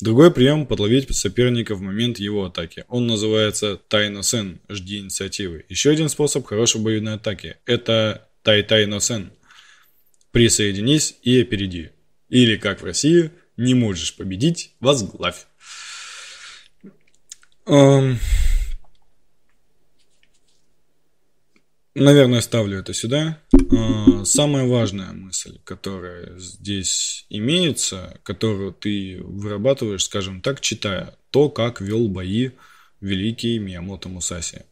Другой 0.00 0.32
прием– 0.32 0.66
подловить 0.68 1.14
соперника 1.14 1.76
в 1.76 1.80
момент 1.80 2.18
его 2.18 2.44
атаки. 2.44 2.84
Он 2.88 3.06
называется 3.06 3.76
тайносен– 3.76 4.60
жди 4.68 4.98
инициативы. 4.98 5.64
Еще 5.68 5.90
один 5.90 6.08
способ 6.08 6.44
хорошей 6.44 6.80
боевой 6.80 7.14
атаки– 7.14 7.56
это 7.66 8.28
тай-тайносен– 8.42 9.30
присоединись 10.32 11.16
и 11.22 11.40
опереди. 11.40 11.92
Или, 12.28 12.56
как 12.56 12.82
в 12.82 12.84
России, 12.84 13.30
не 13.56 13.74
можешь 13.74 14.16
победить– 14.16 14.72
возглавь. 14.80 15.46
Um... 17.66 18.16
Наверное, 21.94 22.40
ставлю 22.40 22.80
это 22.80 22.92
сюда. 22.92 23.38
А, 23.70 24.24
самая 24.24 24.66
важная 24.66 25.12
мысль, 25.12 25.60
которая 25.62 26.36
здесь 26.38 27.24
имеется, 27.30 28.18
которую 28.24 28.72
ты 28.72 29.18
вырабатываешь, 29.22 30.04
скажем 30.04 30.40
так, 30.40 30.60
читая 30.60 31.16
то, 31.30 31.48
как 31.48 31.80
вел 31.80 32.08
бои 32.08 32.50
великий 33.00 33.58
Миямото 33.58 34.08
Мусаси. 34.08 34.62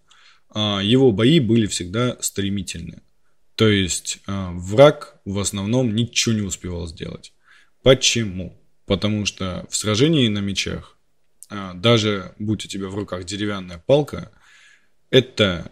А, 0.50 0.81
его 0.83 1.12
бои 1.12 1.38
были 1.38 1.66
всегда 1.66 2.16
стремительны. 2.20 3.02
То 3.55 3.68
есть 3.68 4.18
а, 4.26 4.50
враг 4.52 5.20
в 5.24 5.38
основном 5.38 5.94
ничего 5.94 6.35
не 6.35 6.42
успевал 6.42 6.88
сделать. 6.88 7.33
Почему? 7.85 8.61
Потому 8.85 9.26
что 9.26 9.64
в 9.70 9.76
сражении 9.76 10.26
на 10.26 10.40
мечах, 10.40 10.98
даже 11.75 12.35
будь 12.38 12.65
у 12.65 12.69
тебя 12.69 12.88
в 12.88 12.95
руках 12.95 13.25
деревянная 13.25 13.79
палка, 13.79 14.31
это 15.11 15.71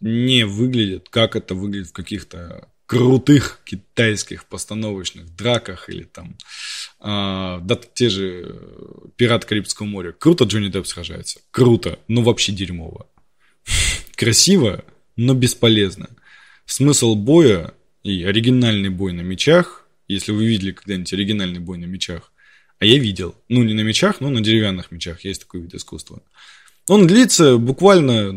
не 0.00 0.44
выглядит, 0.44 1.08
как 1.10 1.36
это 1.36 1.54
выглядит 1.54 1.88
в 1.88 1.92
каких-то 1.92 2.68
крутых 2.86 3.60
китайских 3.64 4.46
постановочных 4.46 5.36
драках 5.36 5.88
или 5.88 6.02
там, 6.02 6.36
а, 6.98 7.60
да 7.60 7.78
те 7.94 8.08
же 8.08 8.58
«Пират 9.14 9.44
Карибского 9.44 9.86
моря». 9.86 10.12
Круто 10.12 10.42
Джонни 10.42 10.68
Депп 10.68 10.86
сражается, 10.86 11.40
круто, 11.52 12.00
но 12.08 12.22
вообще 12.22 12.50
дерьмово. 12.50 13.06
Красиво, 14.16 14.84
но 15.14 15.34
бесполезно. 15.34 16.08
Смысл 16.64 17.14
боя 17.14 17.74
и 18.02 18.24
оригинальный 18.24 18.88
бой 18.88 19.12
на 19.12 19.20
мечах, 19.20 19.86
если 20.08 20.32
вы 20.32 20.46
видели 20.46 20.72
когда-нибудь 20.72 21.12
оригинальный 21.12 21.60
бой 21.60 21.78
на 21.78 21.84
мечах, 21.84 22.32
а 22.80 22.84
я 22.84 22.98
видел, 22.98 23.36
ну 23.48 23.62
не 23.62 23.74
на 23.74 23.82
мечах, 23.82 24.20
но 24.20 24.30
на 24.30 24.40
деревянных 24.40 24.90
мечах, 24.90 25.24
есть 25.24 25.42
такой 25.42 25.60
вид 25.60 25.74
искусства. 25.74 26.22
Он 26.88 27.06
длится 27.06 27.56
буквально 27.56 28.34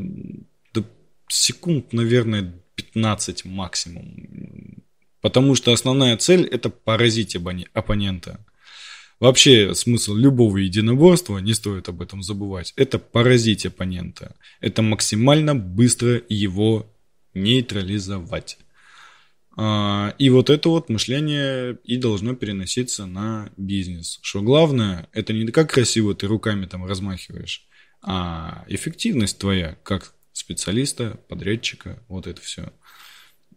секунд, 1.34 1.93
наверное, 1.93 2.53
15 2.75 3.45
максимум. 3.45 4.84
Потому 5.21 5.56
что 5.56 5.71
основная 5.71 6.17
цель– 6.17 6.45
это 6.51 6.69
поразить 6.69 7.36
оппонента. 7.36 8.45
Вообще 9.19 9.73
смысл 9.73 10.15
любого 10.15 10.58
единоборства, 10.58 11.38
не 11.38 11.53
стоит 11.53 11.88
об 11.88 12.01
этом 12.01 12.21
забывать, 12.21 12.73
это 12.75 12.99
поразить 12.99 13.65
оппонента. 13.65 14.36
Это 14.60 14.82
максимально 14.82 15.56
быстро 15.56 16.21
его 16.27 16.91
нейтрализовать. 17.34 18.58
А, 19.56 20.16
и 20.18 20.30
вот 20.30 20.50
это 20.50 20.70
вот 20.70 20.89
мышление 20.89 21.78
и 21.84 21.98
должно 21.98 22.36
переноситься 22.36 23.06
на 23.06 23.52
бизнес. 23.58 24.20
Что 24.22 24.42
главное, 24.42 25.08
это 25.12 25.34
не 25.34 25.46
как 25.48 25.72
красиво 25.72 26.16
ты 26.16 26.28
руками 26.28 26.66
там 26.66 26.86
размахиваешь, 26.86 27.68
а 28.02 28.66
эффективность 28.68 29.38
твоя, 29.38 29.78
как 29.84 30.13
специалиста, 30.34 31.20
подрядчика, 31.30 32.02
вот 32.08 32.28
это 32.28 32.42
все. 32.42 32.74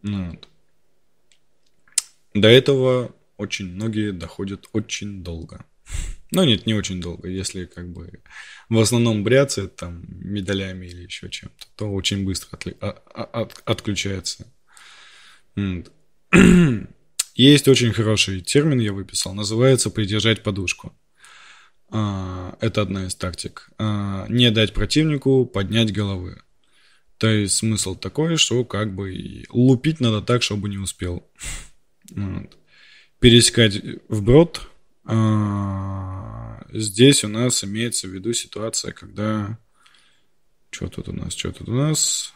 Ну, 0.02 0.30
вот. 0.30 0.48
До 2.34 2.48
этого 2.48 3.14
очень 3.38 3.72
многие 3.72 4.12
доходят 4.12 4.68
очень 4.72 5.24
долго. 5.24 5.64
Ну, 6.32 6.44
нет, 6.44 6.66
не 6.66 6.74
очень 6.74 7.00
долго. 7.00 7.28
Если 7.28 7.64
как 7.64 7.88
бы 7.92 8.20
в 8.68 8.78
основном 8.78 9.24
бряться 9.24 9.68
там 9.68 10.04
медалями 10.08 10.86
или 10.86 11.04
еще 11.04 11.30
чем-то, 11.30 11.66
то 11.76 11.90
очень 11.90 12.24
быстро 12.24 12.56
отли- 12.58 12.76
а, 12.80 13.00
а, 13.14 13.22
от- 13.42 13.62
отключается. 13.64 14.52
Есть 17.34 17.68
очень 17.68 17.92
хороший 17.92 18.40
термин, 18.40 18.78
я 18.78 18.92
выписал, 18.92 19.34
называется 19.34 19.90
«придержать 19.90 20.42
подушку». 20.42 20.94
А, 21.88 22.56
это 22.60 22.82
одна 22.82 23.06
из 23.06 23.14
тактик. 23.14 23.70
Не 23.78 24.50
дать 24.50 24.72
противнику 24.72 25.46
поднять 25.46 25.92
головы. 25.92 26.40
То 27.18 27.28
есть 27.28 27.56
смысл 27.56 27.94
такой, 27.94 28.36
что 28.36 28.64
как 28.64 28.94
бы 28.94 29.44
лупить 29.50 30.00
надо 30.00 30.20
так, 30.22 30.42
чтобы 30.42 30.68
не 30.68 30.78
успел. 30.78 31.26
Вот. 32.10 32.56
Пересекать 33.18 33.82
вброд. 34.08 34.70
А, 35.04 36.64
здесь 36.72 37.24
у 37.24 37.28
нас 37.28 37.64
имеется 37.64 38.06
в 38.06 38.12
виду 38.12 38.32
ситуация, 38.32 38.92
когда... 38.92 39.58
Что 40.70 40.86
тут 40.86 41.08
у 41.08 41.12
нас? 41.12 41.34
Что 41.34 41.50
тут 41.50 41.68
у 41.68 41.74
нас? 41.74 42.32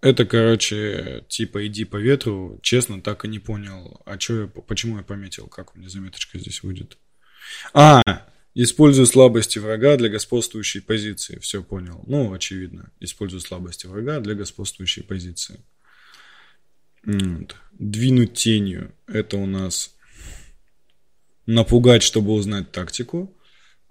Это, 0.00 0.24
короче, 0.24 1.24
типа 1.28 1.66
иди 1.66 1.84
по 1.84 1.96
ветру. 1.96 2.58
Честно, 2.62 3.00
так 3.00 3.24
и 3.24 3.28
не 3.28 3.38
понял, 3.38 4.02
а 4.04 4.18
чё 4.18 4.42
я, 4.42 4.46
почему 4.48 4.96
я 4.96 5.02
пометил, 5.04 5.46
как 5.46 5.74
у 5.74 5.78
меня 5.78 5.88
заметочка 5.88 6.38
здесь 6.38 6.62
выйдет. 6.62 6.98
А, 7.72 8.02
Использую 8.54 9.06
слабости 9.06 9.58
врага 9.58 9.96
для 9.96 10.10
господствующей 10.10 10.82
позиции. 10.82 11.38
Все 11.38 11.62
понял. 11.62 12.04
Ну, 12.06 12.34
очевидно. 12.34 12.92
Использую 13.00 13.40
слабости 13.40 13.86
врага 13.86 14.20
для 14.20 14.34
господствующей 14.34 15.02
позиции. 15.02 15.60
Вот. 17.04 17.56
Двинуть 17.72 18.34
тенью. 18.34 18.94
Это 19.06 19.38
у 19.38 19.46
нас 19.46 19.94
напугать, 21.46 22.02
чтобы 22.02 22.32
узнать 22.32 22.72
тактику. 22.72 23.34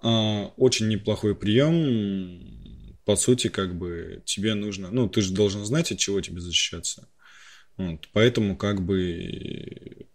А, 0.00 0.52
очень 0.56 0.88
неплохой 0.88 1.34
прием. 1.34 2.61
По 3.04 3.16
сути, 3.16 3.48
как 3.48 3.76
бы 3.76 4.22
тебе 4.24 4.54
нужно... 4.54 4.90
Ну, 4.90 5.08
ты 5.08 5.22
же 5.22 5.32
должен 5.32 5.64
знать, 5.64 5.90
от 5.92 5.98
чего 5.98 6.20
тебе 6.20 6.40
защищаться. 6.40 7.08
Вот. 7.76 8.08
Поэтому 8.12 8.56
как 8.56 8.84
бы 8.84 10.06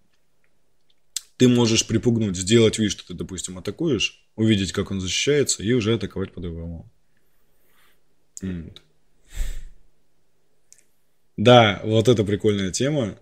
ты 1.38 1.48
можешь 1.48 1.86
припугнуть, 1.86 2.36
сделать 2.36 2.80
вид, 2.80 2.92
что 2.92 3.06
ты, 3.08 3.14
допустим, 3.14 3.58
атакуешь, 3.58 4.26
увидеть, 4.36 4.72
как 4.72 4.92
он 4.92 5.00
защищается, 5.00 5.64
и 5.64 5.72
уже 5.74 5.94
атаковать 5.94 6.34
по-другому. 6.34 6.92
Да, 11.38 11.82
вот 11.84 12.08
это 12.08 12.24
прикольная 12.24 12.72
тема. 12.72 13.20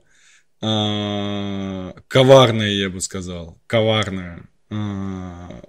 А, 0.61 1.93
коварная, 2.07 2.71
я 2.71 2.89
бы 2.89 3.01
сказал. 3.01 3.61
Коварная. 3.67 4.47
А, 4.69 5.61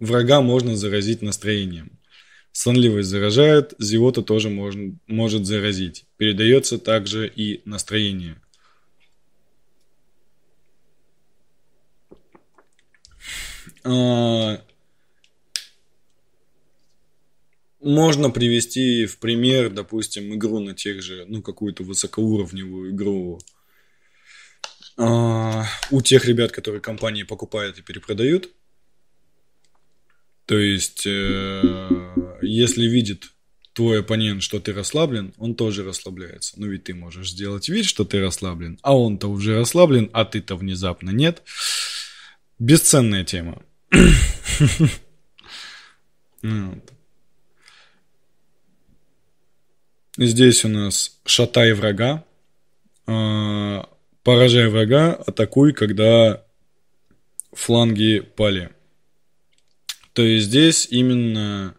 врага 0.00 0.40
можно 0.40 0.76
заразить 0.76 1.22
настроением. 1.22 1.97
Сонливость 2.52 3.08
заражает, 3.08 3.74
зевота 3.78 4.22
тоже 4.22 4.50
можно, 4.50 4.96
может 5.06 5.46
заразить. 5.46 6.06
Передается 6.16 6.78
также 6.78 7.28
и 7.28 7.62
настроение. 7.64 8.40
А, 13.84 14.60
можно 17.80 18.30
привести 18.30 19.06
в 19.06 19.18
пример, 19.18 19.70
допустим, 19.70 20.34
игру 20.34 20.58
на 20.58 20.74
тех 20.74 21.00
же, 21.00 21.24
ну, 21.28 21.42
какую-то 21.42 21.84
высокоуровневую 21.84 22.90
игру 22.90 23.38
а, 24.96 25.64
у 25.90 26.02
тех 26.02 26.24
ребят, 26.24 26.50
которые 26.50 26.80
компании 26.80 27.22
покупают 27.22 27.78
и 27.78 27.82
перепродают. 27.82 28.50
То 30.44 30.58
есть, 30.58 31.06
э, 31.06 32.27
если 32.48 32.86
видит 32.86 33.30
твой 33.72 34.00
оппонент, 34.00 34.42
что 34.42 34.58
ты 34.58 34.72
расслаблен, 34.72 35.32
он 35.38 35.54
тоже 35.54 35.84
расслабляется. 35.84 36.54
Ну 36.56 36.66
ведь 36.66 36.84
ты 36.84 36.94
можешь 36.94 37.30
сделать 37.30 37.68
вид, 37.68 37.84
что 37.84 38.04
ты 38.04 38.20
расслаблен, 38.20 38.78
а 38.82 38.96
он-то 38.96 39.28
уже 39.28 39.56
расслаблен, 39.56 40.10
а 40.12 40.24
ты-то 40.24 40.56
внезапно 40.56 41.10
нет. 41.10 41.42
Бесценная 42.58 43.24
тема. 43.24 43.62
Здесь 50.16 50.64
у 50.64 50.68
нас 50.68 51.20
шатай 51.24 51.72
врага. 51.72 52.24
А, 53.06 53.88
Поражай 54.28 54.68
врага, 54.68 55.14
атакуй, 55.14 55.72
когда 55.72 56.44
фланги 57.52 58.20
пали. 58.20 58.70
То 60.12 60.22
есть 60.22 60.48
здесь 60.48 60.86
именно 60.90 61.74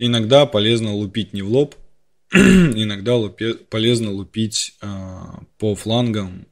иногда 0.00 0.46
полезно 0.46 0.92
лупить 0.94 1.32
не 1.32 1.42
в 1.42 1.48
лоб, 1.48 1.76
иногда 2.32 3.14
лупе, 3.14 3.54
полезно 3.54 4.10
лупить 4.10 4.76
э, 4.80 4.86
по 5.58 5.74
флангам. 5.76 6.46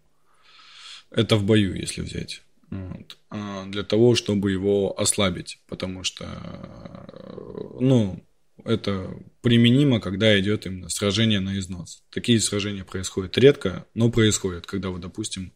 Это 1.11 1.37
в 1.37 1.45
бою, 1.45 1.75
если 1.75 2.03
взять. 2.03 2.43
Вот. 2.71 3.17
Э, 3.31 3.65
для 3.67 3.83
того, 3.83 4.15
чтобы 4.15 4.53
его 4.53 4.99
ослабить. 4.99 5.61
Потому 5.67 6.05
что, 6.05 6.25
э, 6.25 7.79
ну, 7.81 8.23
это 8.65 9.11
применимо, 9.41 10.01
когда 10.01 10.39
идет 10.39 10.67
именно 10.67 10.89
сражение 10.89 11.41
на 11.41 11.59
износ. 11.59 12.03
Такие 12.11 12.41
сражения 12.41 12.85
происходят 12.85 13.39
редко, 13.39 13.87
но 13.95 14.11
происходят, 14.11 14.67
когда 14.67 14.91
вы, 14.91 14.99
допустим, 14.99 15.53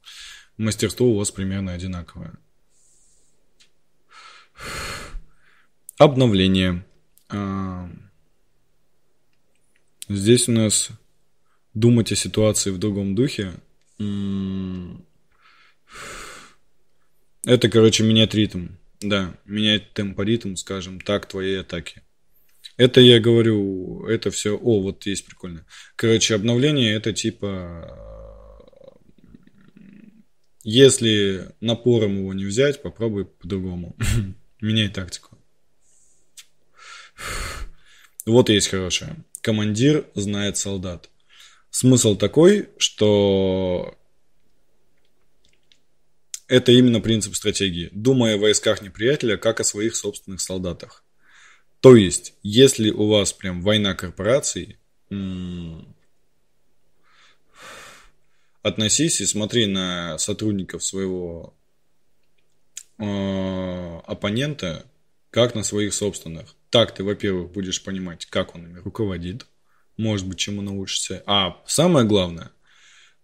мастерство 0.56 1.08
у 1.08 1.18
вас 1.18 1.30
примерно 1.30 1.72
одинаковое. 1.72 2.38
Обновление. 5.98 6.84
А, 7.32 7.88
здесь 10.08 10.48
у 10.48 10.52
нас 10.52 10.90
думать 11.74 12.12
о 12.12 12.16
ситуации 12.16 12.70
в 12.70 12.78
другом 12.78 13.14
духе. 13.14 13.54
Это, 17.44 17.68
короче, 17.68 18.04
менять 18.04 18.34
ритм. 18.34 18.68
Да, 19.00 19.34
менять 19.44 19.92
темпоритм, 19.94 20.54
скажем 20.54 21.00
так, 21.00 21.26
твоей 21.26 21.60
атаки. 21.60 22.02
Это 22.76 23.00
я 23.00 23.20
говорю, 23.20 24.06
это 24.06 24.30
все... 24.30 24.56
О, 24.56 24.80
вот 24.80 25.04
есть 25.06 25.26
прикольно. 25.26 25.66
Короче, 25.96 26.34
обновление 26.34 26.94
это 26.94 27.12
типа... 27.12 27.98
Если 30.64 31.52
напором 31.60 32.18
его 32.18 32.32
не 32.34 32.44
взять, 32.44 32.82
попробуй 32.82 33.24
по-другому. 33.24 33.96
Меняй 34.60 34.88
тактику. 34.88 35.36
Вот 38.26 38.48
есть 38.48 38.68
хорошее. 38.68 39.16
Командир 39.40 40.06
знает 40.14 40.56
солдат. 40.56 41.10
Смысл 41.70 42.16
такой, 42.16 42.68
что 42.78 43.98
это 46.48 46.70
именно 46.72 47.00
принцип 47.00 47.34
стратегии. 47.34 47.88
Думая 47.92 48.36
о 48.36 48.38
войсках 48.38 48.82
неприятеля, 48.82 49.36
как 49.36 49.60
о 49.60 49.64
своих 49.64 49.96
собственных 49.96 50.40
солдатах. 50.40 51.02
То 51.80 51.96
есть, 51.96 52.34
если 52.42 52.90
у 52.90 53.08
вас 53.08 53.32
прям 53.32 53.62
война 53.62 53.94
корпораций, 53.94 54.78
относись 58.62 59.20
и 59.20 59.26
смотри 59.26 59.66
на 59.66 60.18
сотрудников 60.18 60.84
своего 60.84 61.54
э, 62.98 64.00
оппонента 64.06 64.86
как 65.32 65.54
на 65.54 65.64
своих 65.64 65.94
собственных. 65.94 66.54
Так 66.70 66.94
ты, 66.94 67.02
во-первых, 67.02 67.50
будешь 67.52 67.82
понимать, 67.82 68.26
как 68.26 68.54
он 68.54 68.66
ими 68.66 68.78
руководит, 68.78 69.46
может 69.96 70.28
быть, 70.28 70.38
чему 70.38 70.60
научишься. 70.62 71.22
А 71.26 71.60
самое 71.66 72.06
главное, 72.06 72.50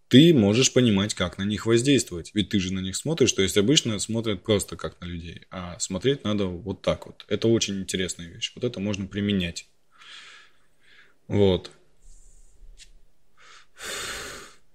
ты 0.09 0.33
можешь 0.33 0.73
понимать, 0.73 1.13
как 1.15 1.37
на 1.37 1.43
них 1.43 1.67
воздействовать. 1.67 2.31
Ведь 2.33 2.49
ты 2.49 2.61
же 2.61 2.73
на 2.73 2.81
них 2.81 2.97
смотришь, 2.97 3.33
то 3.33 3.43
есть 3.43 3.59
обычно 3.59 3.99
смотрят 3.99 4.43
просто 4.43 4.77
как 4.77 4.99
на 5.03 5.05
людей, 5.05 5.43
а 5.51 5.79
смотреть 5.79 6.25
надо 6.25 6.47
вот 6.47 6.81
так 6.81 7.07
вот. 7.07 7.27
Это 7.29 7.47
очень 7.47 7.79
интересная 7.79 8.27
вещь. 8.27 8.53
Вот 8.55 8.65
это 8.65 8.81
можно 8.81 9.07
применять. 9.07 9.69
Вот. 11.27 11.71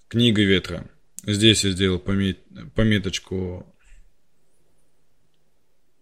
Книга 0.07 0.43
ветра. 0.43 0.87
Здесь 1.25 1.63
я 1.63 1.71
сделал 1.71 1.97
помет... 1.97 2.37
пометочку 2.75 3.65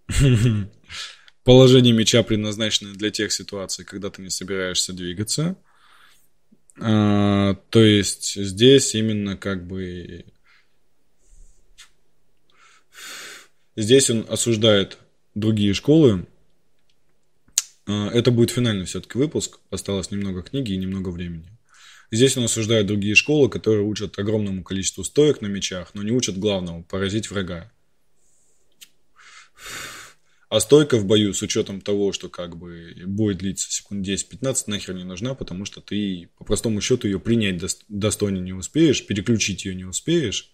Положение 1.44 1.94
меча 1.94 2.22
предназначено 2.22 2.94
для 2.94 3.10
тех 3.10 3.32
ситуаций, 3.32 3.84
когда 3.84 4.10
ты 4.12 4.22
не 4.22 4.30
собираешься 4.30 4.94
двигаться. 4.94 5.56
А, 6.80 7.56
то 7.70 7.84
есть 7.84 8.36
здесь 8.36 8.94
именно 8.94 9.36
как 9.38 9.66
бы... 9.66 10.26
Здесь 13.76 14.10
он 14.10 14.26
осуждает 14.30 15.00
другие 15.34 15.74
школы. 15.74 16.28
А, 17.88 18.10
это 18.10 18.30
будет 18.30 18.52
финальный 18.52 18.86
все-таки 18.86 19.18
выпуск. 19.18 19.60
Осталось 19.72 20.12
немного 20.12 20.44
книги 20.44 20.74
и 20.74 20.78
немного 20.78 21.10
времени. 21.10 21.58
Здесь 22.12 22.38
он 22.38 22.44
осуждает 22.44 22.86
другие 22.86 23.16
школы, 23.16 23.50
которые 23.50 23.84
учат 23.84 24.20
огромному 24.20 24.64
количеству 24.64 25.04
стоек 25.04 25.42
на 25.42 25.48
мечах, 25.48 25.92
но 25.96 26.04
не 26.04 26.12
учат 26.12 26.38
главному– 26.38 26.84
поразить 26.90 27.32
врага. 27.32 27.72
А 30.52 30.60
стойка 30.60 30.98
в 30.98 31.06
бою 31.06 31.34
с 31.34 31.42
учетом 31.42 31.80
того, 31.80 32.12
что 32.12 32.28
как 32.28 32.58
бы 32.58 32.94
бой 33.06 33.36
длится 33.36 33.72
секунд 33.72 34.06
10-15, 34.06 34.64
нахер 34.68 34.94
не 34.94 35.06
нужна, 35.06 35.34
потому 35.34 35.64
что 35.64 35.80
ты 35.80 36.28
по 36.38 36.44
простому 36.44 36.82
счету 36.82 37.08
ее 37.08 37.22
принять 37.22 37.56
достойно 37.88 38.40
не 38.40 38.52
успеешь, 38.52 39.08
переключить 39.08 39.64
ее 39.64 39.76
не 39.76 39.86
успеешь, 39.86 40.52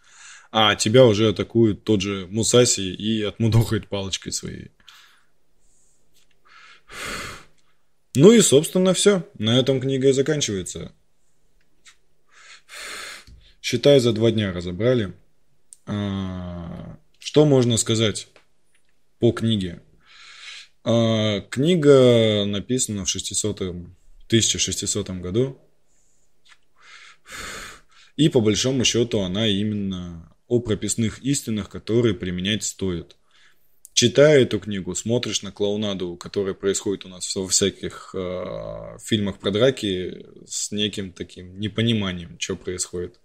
а 0.51 0.75
тебя 0.75 1.03
уже 1.03 1.29
атакует 1.29 1.83
тот 1.83 2.01
же 2.01 2.27
Мусаси 2.27 2.93
и 2.93 3.23
отмудохает 3.23 3.87
палочкой 3.89 4.33
своей. 4.33 4.69
Ну 8.13 8.31
и, 8.31 8.41
собственно, 8.41 8.93
все. 8.93 9.27
На 9.39 9.57
этом 9.57 9.81
книга 9.81 10.09
и 10.09 10.13
заканчивается. 10.13 10.91
Считай, 13.63 13.99
за 13.99 14.13
два 14.13 14.29
дня 14.29 14.53
разобрали. 14.53 15.13
А, 15.87 16.99
что 17.17 17.45
можно 17.45 17.77
сказать 17.77 18.27
по 19.17 19.31
книге? 19.31 19.81
А, 20.83 21.41
книга 21.41 22.45
написана 22.45 23.05
в 23.05 23.09
600 23.09 23.61
1600 24.27 25.09
году. 25.21 25.57
И 28.15 28.29
по 28.29 28.41
большому 28.41 28.83
счету 28.83 29.21
она 29.21 29.47
именно 29.47 30.35
о 30.47 30.59
прописных 30.59 31.19
истинах, 31.19 31.69
которые 31.69 32.13
применять 32.13 32.63
стоит. 32.63 33.15
Читая 33.93 34.41
эту 34.41 34.59
книгу, 34.59 34.93
смотришь 34.95 35.41
на 35.41 35.51
клоунаду, 35.51 36.17
которая 36.17 36.53
происходит 36.53 37.05
у 37.05 37.09
нас 37.09 37.35
во 37.35 37.47
всяких 37.47 38.13
э, 38.13 38.97
фильмах 39.03 39.39
про 39.39 39.49
драки 39.49 40.25
с 40.45 40.71
неким 40.71 41.11
таким 41.11 41.59
непониманием, 41.59 42.39
что 42.39 42.55
происходит. 42.55 43.19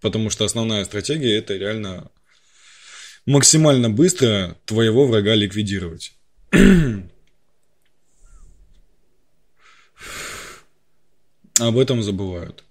Потому 0.00 0.28
что 0.28 0.44
основная 0.44 0.84
стратегия 0.84 1.38
это 1.38 1.56
реально 1.56 2.10
максимально 3.26 3.90
быстро 3.90 4.56
твоего 4.64 5.06
врага 5.06 5.34
ликвидировать. 5.34 6.12
Об 11.60 11.78
этом 11.78 12.02
забывают. 12.02 12.64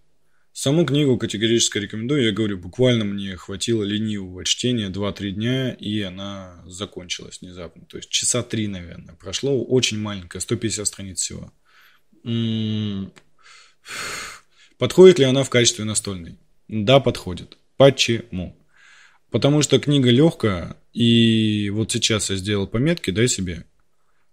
Саму 0.52 0.86
книгу 0.86 1.18
категорически 1.18 1.80
рекомендую. 1.80 2.24
Я 2.26 2.32
говорю, 2.32 2.58
буквально 2.58 3.06
мне 3.06 3.36
хватило 3.36 3.82
ленивого 3.84 4.46
чтения 4.46 4.90
2-3 4.90 5.32
дня, 5.32 5.72
и 5.74 6.02
она 6.02 6.62
закончилась 6.68 7.42
внезапно. 7.42 7.86
То 7.86 7.98
есть 7.98 8.10
часа 8.10 8.44
3, 8.44 8.68
наверное. 8.68 9.16
Прошло 9.16 9.64
очень 9.64 9.98
маленькое, 10.00 10.42
150 10.42 10.86
страниц 10.86 11.22
всего. 11.22 11.52
М-м-м. 12.24 13.12
Подходит 14.78 15.18
ли 15.18 15.26
она 15.26 15.44
в 15.44 15.50
качестве 15.50 15.86
настольной? 15.86 16.38
Да, 16.68 17.00
подходит. 17.00 17.58
Почему? 17.78 18.56
Потому 19.34 19.64
что 19.64 19.80
книга 19.80 20.12
легкая, 20.12 20.78
и 20.94 21.72
вот 21.74 21.92
сейчас 21.92 22.30
я 22.30 22.36
сделал 22.36 22.68
пометки, 22.68 23.10
дай 23.10 23.28
себе. 23.28 23.66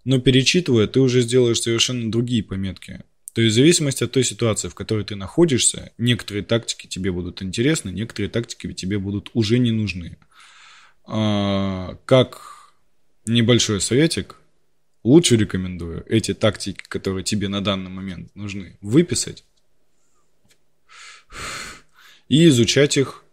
Но 0.04 0.20
перечитывая, 0.20 0.86
ты 0.88 1.00
уже 1.00 1.22
сделаешь 1.22 1.62
совершенно 1.62 2.12
другие 2.12 2.42
пометки. 2.42 3.02
То 3.32 3.40
есть 3.40 3.54
в 3.54 3.56
зависимости 3.56 4.04
от 4.04 4.12
той 4.12 4.24
ситуации, 4.24 4.68
в 4.68 4.74
которой 4.74 5.06
ты 5.06 5.16
находишься, 5.16 5.92
некоторые 5.96 6.44
тактики 6.44 6.86
тебе 6.86 7.12
будут 7.12 7.40
интересны, 7.40 7.88
некоторые 7.88 8.28
тактики 8.28 8.70
тебе 8.74 8.98
будут 8.98 9.30
уже 9.32 9.58
не 9.58 9.70
нужны. 9.70 10.18
А, 11.06 11.96
как 12.04 12.74
небольшой 13.24 13.80
советик, 13.80 14.36
лучше 15.02 15.38
рекомендую 15.38 16.04
эти 16.10 16.34
тактики, 16.34 16.82
которые 16.86 17.24
тебе 17.24 17.48
на 17.48 17.62
данный 17.62 17.90
момент 17.90 18.36
нужны, 18.36 18.76
выписать 18.82 19.44
и 22.28 22.46
изучать 22.48 22.98
их 22.98 23.24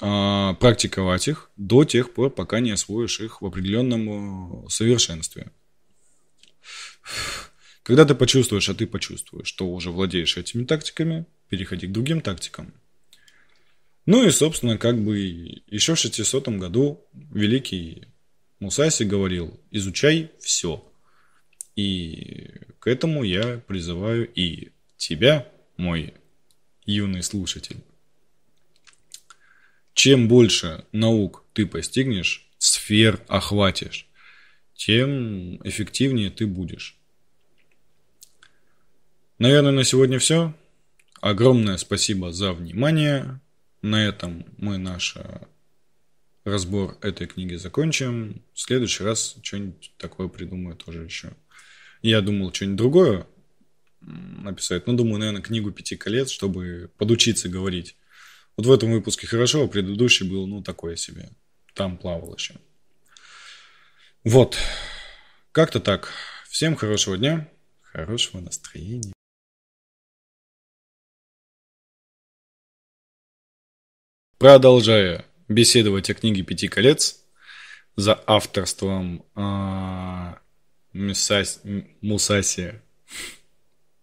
а, 0.00 0.54
практиковать 0.54 1.28
их 1.28 1.50
до 1.56 1.84
тех 1.84 2.14
пор, 2.14 2.30
пока 2.30 2.60
не 2.60 2.70
освоишь 2.70 3.20
их 3.20 3.42
в 3.42 3.46
определенном 3.46 4.66
э, 4.66 4.68
совершенстве. 4.68 5.50
Когда 7.82 8.04
ты 8.04 8.14
почувствуешь, 8.14 8.68
а 8.68 8.74
ты 8.74 8.86
почувствуешь, 8.86 9.48
что 9.48 9.66
уже 9.66 9.90
владеешь 9.90 10.36
этими 10.36 10.64
тактиками, 10.64 11.26
переходи 11.48 11.86
к 11.86 11.92
другим 11.92 12.20
тактикам. 12.20 12.72
Ну 14.06 14.26
и, 14.26 14.30
собственно, 14.30 14.78
как 14.78 15.02
бы 15.02 15.18
еще 15.66 15.94
в 15.94 15.98
600 15.98 16.48
году 16.48 17.04
великий 17.12 18.06
Мусаси 18.60 19.04
говорил, 19.04 19.58
изучай 19.70 20.30
все. 20.40 20.84
И 21.76 22.50
к 22.78 22.86
этому 22.86 23.22
я 23.22 23.62
призываю 23.66 24.30
и 24.32 24.70
тебя, 24.96 25.46
мой 25.76 26.14
юный 26.84 27.22
слушатель. 27.22 27.78
Чем 29.98 30.28
больше 30.28 30.84
наук 30.92 31.44
ты 31.54 31.66
постигнешь, 31.66 32.48
сфер 32.58 33.20
охватишь, 33.26 34.06
тем 34.76 35.56
эффективнее 35.66 36.30
ты 36.30 36.46
будешь. 36.46 36.96
Наверное, 39.40 39.72
на 39.72 39.82
сегодня 39.82 40.20
все. 40.20 40.54
Огромное 41.20 41.78
спасибо 41.78 42.30
за 42.30 42.52
внимание. 42.52 43.40
На 43.82 44.06
этом 44.06 44.46
мы 44.56 44.78
наш 44.78 45.16
э, 45.16 45.40
разбор 46.44 46.96
этой 47.02 47.26
книги 47.26 47.56
закончим. 47.56 48.44
В 48.54 48.60
следующий 48.60 49.02
раз 49.02 49.34
что-нибудь 49.42 49.94
такое 49.98 50.28
придумаю 50.28 50.76
тоже 50.76 51.02
еще. 51.02 51.32
Я 52.02 52.20
думал 52.20 52.54
что-нибудь 52.54 52.76
другое 52.76 53.26
написать. 54.00 54.86
Ну, 54.86 54.92
думаю, 54.92 55.18
наверное, 55.18 55.42
книгу 55.42 55.72
«Пяти 55.72 55.96
колец», 55.96 56.30
чтобы 56.30 56.88
подучиться 56.98 57.48
говорить. 57.48 57.96
Вот 58.58 58.66
в 58.66 58.72
этом 58.72 58.90
выпуске 58.90 59.28
хорошо, 59.28 59.62
а 59.62 59.68
предыдущий 59.68 60.28
был, 60.28 60.48
ну, 60.48 60.64
такое 60.64 60.96
себе. 60.96 61.30
Там 61.74 61.96
плавал 61.96 62.34
еще. 62.34 62.56
Вот. 64.24 64.58
Как-то 65.52 65.78
так. 65.78 66.12
Всем 66.48 66.74
хорошего 66.74 67.16
дня, 67.16 67.48
хорошего 67.82 68.40
настроения. 68.40 69.12
Продолжая 74.38 75.24
беседовать 75.46 76.10
о 76.10 76.14
книге 76.14 76.42
«Пяти 76.42 76.66
колец» 76.66 77.24
за 77.94 78.20
авторством 78.26 79.24
а. 79.36 80.40
Мусаси. 80.92 82.80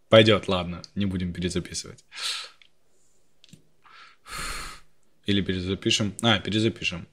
Пойдет, 0.08 0.48
ладно, 0.48 0.82
не 0.94 1.06
будем 1.06 1.34
перезаписывать. 1.34 2.06
Или 5.26 5.42
перезапишем. 5.42 6.14
А, 6.22 6.40
перезапишем. 6.40 7.08